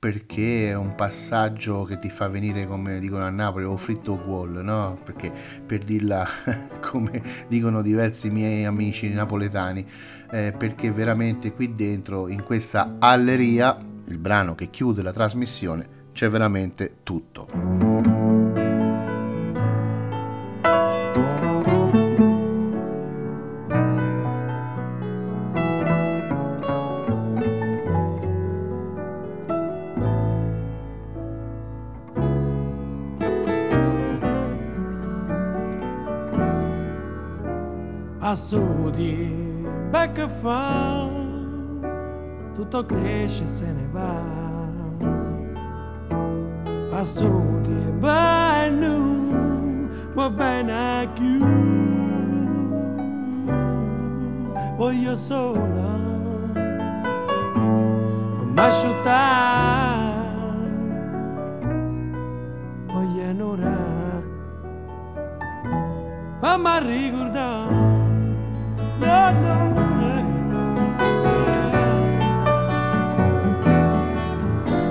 perché 0.00 0.70
è 0.70 0.74
un 0.74 0.94
passaggio 0.94 1.84
che 1.84 1.98
ti 1.98 2.08
fa 2.08 2.26
venire, 2.26 2.66
come 2.66 2.98
dicono 2.98 3.22
a 3.22 3.28
Napoli, 3.28 3.66
o 3.66 3.76
fritto 3.76 4.12
o 4.12 4.14
wall, 4.14 4.62
no? 4.64 4.98
Perché 5.04 5.30
per 5.64 5.84
dirla 5.84 6.26
come 6.80 7.22
dicono 7.48 7.82
diversi 7.82 8.30
miei 8.30 8.64
amici 8.64 9.12
napoletani, 9.12 9.86
eh, 10.30 10.54
perché 10.56 10.90
veramente 10.90 11.52
qui 11.52 11.74
dentro, 11.74 12.28
in 12.28 12.42
questa 12.44 12.96
alleria, 12.98 13.76
il 14.06 14.16
brano 14.16 14.54
che 14.54 14.70
chiude 14.70 15.02
la 15.02 15.12
trasmissione, 15.12 16.08
c'è 16.12 16.30
veramente 16.30 16.96
tutto. 17.02 18.19
Assudi, 38.22 39.64
becca 39.90 40.28
fa, 40.28 41.08
tutto 42.54 42.84
cresce 42.84 43.44
e 43.44 43.46
se 43.46 43.72
ne 43.72 43.88
va. 43.90 44.20
Assudi, 46.98 47.92
bello, 47.98 49.88
va 50.12 50.28
bene 50.28 51.08
più. 51.14 51.38
Voglio 54.76 55.14
sola, 55.14 55.98
ma 58.54 58.66
asciuttare, 58.66 60.18
voglio 62.86 63.30
un'ora, 63.30 63.78
ma 66.58 66.78
ricordare. 66.80 67.79
No, 69.00 69.32
no, 69.32 69.56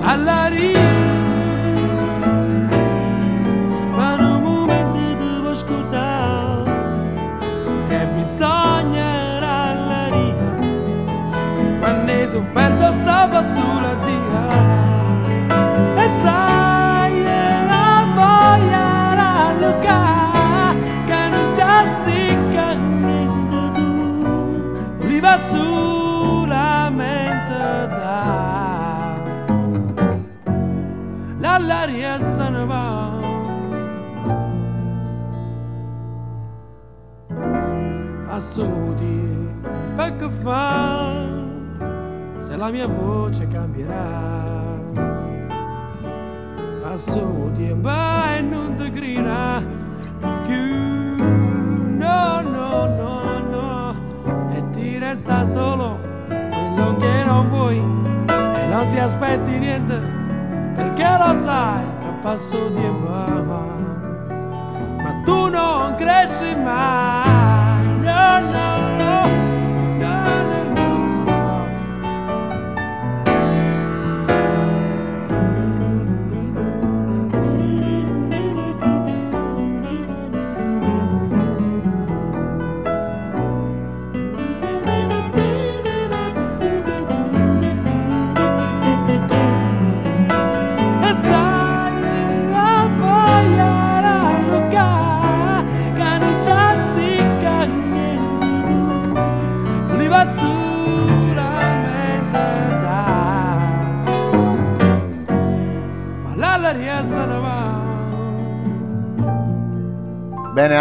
All'aria 0.02 0.78
Per 3.94 4.20
un 4.20 4.42
momento 4.42 4.98
ti 4.98 5.14
devo 5.14 5.54
scordare 5.54 6.70
E 7.88 8.06
bisogna 8.16 9.06
all'aria 9.70 10.34
Quando 11.78 12.10
hai 12.10 12.26
sofferto 12.26 12.92
sopra 13.04 13.42
sulla 13.44 13.79
L'aria 32.00 32.18
se 32.18 32.48
ne 32.48 32.64
va. 32.64 33.10
Passo 38.26 38.94
di 38.96 39.48
perché 39.96 40.30
fa? 40.30 41.28
Se 42.38 42.56
la 42.56 42.70
mia 42.70 42.86
voce 42.86 43.46
cambierà. 43.48 44.80
Passo 46.82 47.50
di 47.52 47.68
e 47.68 48.40
non 48.40 48.74
ti 48.76 48.90
grida 48.90 49.62
più 50.46 51.16
No, 51.98 52.40
no, 52.40 52.86
no, 52.86 53.38
no. 53.50 53.94
E 54.54 54.70
ti 54.70 54.98
resta 54.98 55.44
solo 55.44 55.98
quello 56.26 56.96
che 56.96 57.24
non 57.26 57.48
vuoi. 57.50 57.76
E 57.76 58.66
non 58.70 58.88
ti 58.88 58.98
aspetti 58.98 59.58
niente 59.58 60.00
perché 60.74 61.04
lo 61.18 61.34
sai 61.34 61.89
che 62.20 62.26
passo 62.26 62.70
tempo 62.72 63.08
ma 65.02 65.22
tu 65.24 65.48
non 65.48 65.94
cresci 65.96 66.54
mai 66.54 67.86
no 67.98 68.38
no 68.40 68.48
no 68.50 68.76
no 68.76 68.79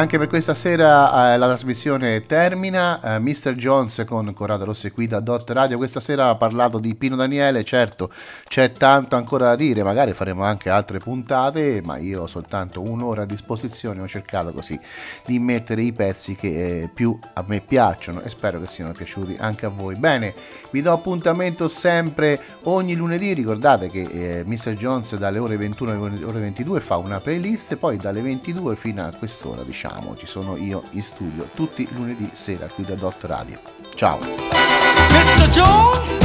anche 0.10 0.26
per 0.26 0.28
questa 0.28 0.56
sera 0.56 1.34
eh, 1.34 1.38
la 1.38 1.46
trasmissione 1.46 2.26
termina. 2.26 3.00
Eh, 3.00 3.20
Mr. 3.20 3.52
Jones 3.54 4.04
con 4.08 4.34
Corrado 4.34 4.66
Rosse 4.66 4.92
qui 4.92 5.06
da 5.06 5.20
Dot 5.20 5.48
Radio. 5.52 5.78
Questa 5.78 6.00
sera 6.00 6.30
ha 6.30 6.36
parlato 6.36 6.80
di 6.80 6.96
Pino 6.96 7.16
Daniele. 7.16 7.64
Certo, 7.64 8.10
c'è 8.48 8.72
tanto 8.72 9.16
ancora 9.16 9.50
da 9.50 9.56
dire. 9.56 9.84
Magari 9.84 10.14
faremo 10.14 10.44
anche 10.44 10.72
altre 10.72 10.98
puntate, 10.98 11.84
ma 11.86 11.98
io 11.98 12.24
ho 12.24 12.28
soltanto 12.28 12.82
un'ora 12.82 13.22
a 13.22 13.26
disposizione. 13.26 14.02
Ho 14.02 14.08
cercato 14.08 14.52
così 14.52 14.80
di 15.28 15.38
mettere 15.38 15.84
i 15.84 15.94
pezzi 15.94 16.36
che 16.36 16.48
eh, 16.82 16.90
più 16.92 17.16
a 17.34 17.44
me 17.46 17.62
piacciono 17.62 18.22
e 18.22 18.32
spero 18.32 18.60
che 18.60 18.66
siano 18.66 18.94
piaciuti 18.94 19.36
anche 19.38 19.68
a 19.68 19.70
voi. 19.70 19.96
Bene, 19.96 20.34
vi 20.72 20.82
do 20.82 20.92
appuntamento 20.92 21.68
sempre 21.68 22.42
ogni 22.64 22.96
lunedì. 22.96 23.34
Ricordate 23.34 23.92
che 23.92 24.40
eh, 24.40 24.44
Mr. 24.44 24.74
Jones 24.74 25.16
dalle 25.18 25.38
ore 25.38 25.56
21 25.56 25.92
alle 25.92 26.26
ore 26.26 26.40
22 26.40 26.80
fa 26.80 26.98
una 26.98 27.20
playlist 27.20 27.74
e 27.74 27.78
poi 27.78 27.98
dalle 27.98 28.24
22 28.24 28.76
fino 28.76 29.06
a 29.06 29.14
quest'ora 29.16 29.58
ora 29.60 29.64
diciamo 30.00 30.16
ci 30.16 30.26
sono 30.26 30.56
io 30.56 30.84
in 30.92 31.04
studio 31.04 31.50
tutti 31.54 31.88
lunedì 31.92 32.30
sera 32.34 32.68
qui 32.68 32.86
da 32.86 32.96
Dot 32.96 33.24
Radio. 33.26 33.60
Ciao. 33.94 34.20
Mr. 34.20 35.50
Jones, 35.50 36.18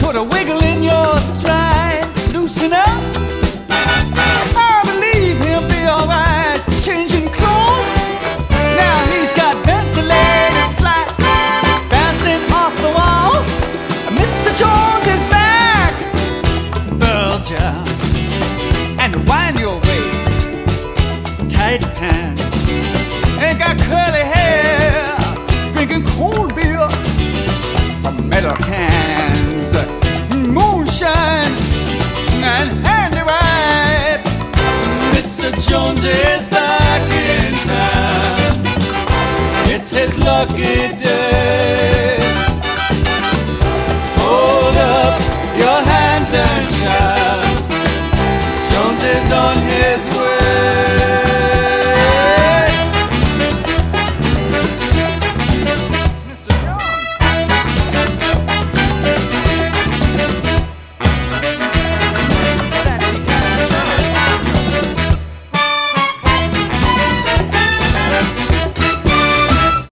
put 0.00 0.14
a 0.14 0.20
wiggle 0.20 0.62
in 0.64 0.82
your 0.82 1.18
stride, 1.18 2.06
loosen 2.32 2.72
up. 2.72 4.67
Is 36.08 36.48
back 36.48 37.02
in 37.12 37.54
town. 37.68 38.52
It's 39.74 39.90
his 39.90 40.18
lucky 40.18 40.96
day. 40.96 41.27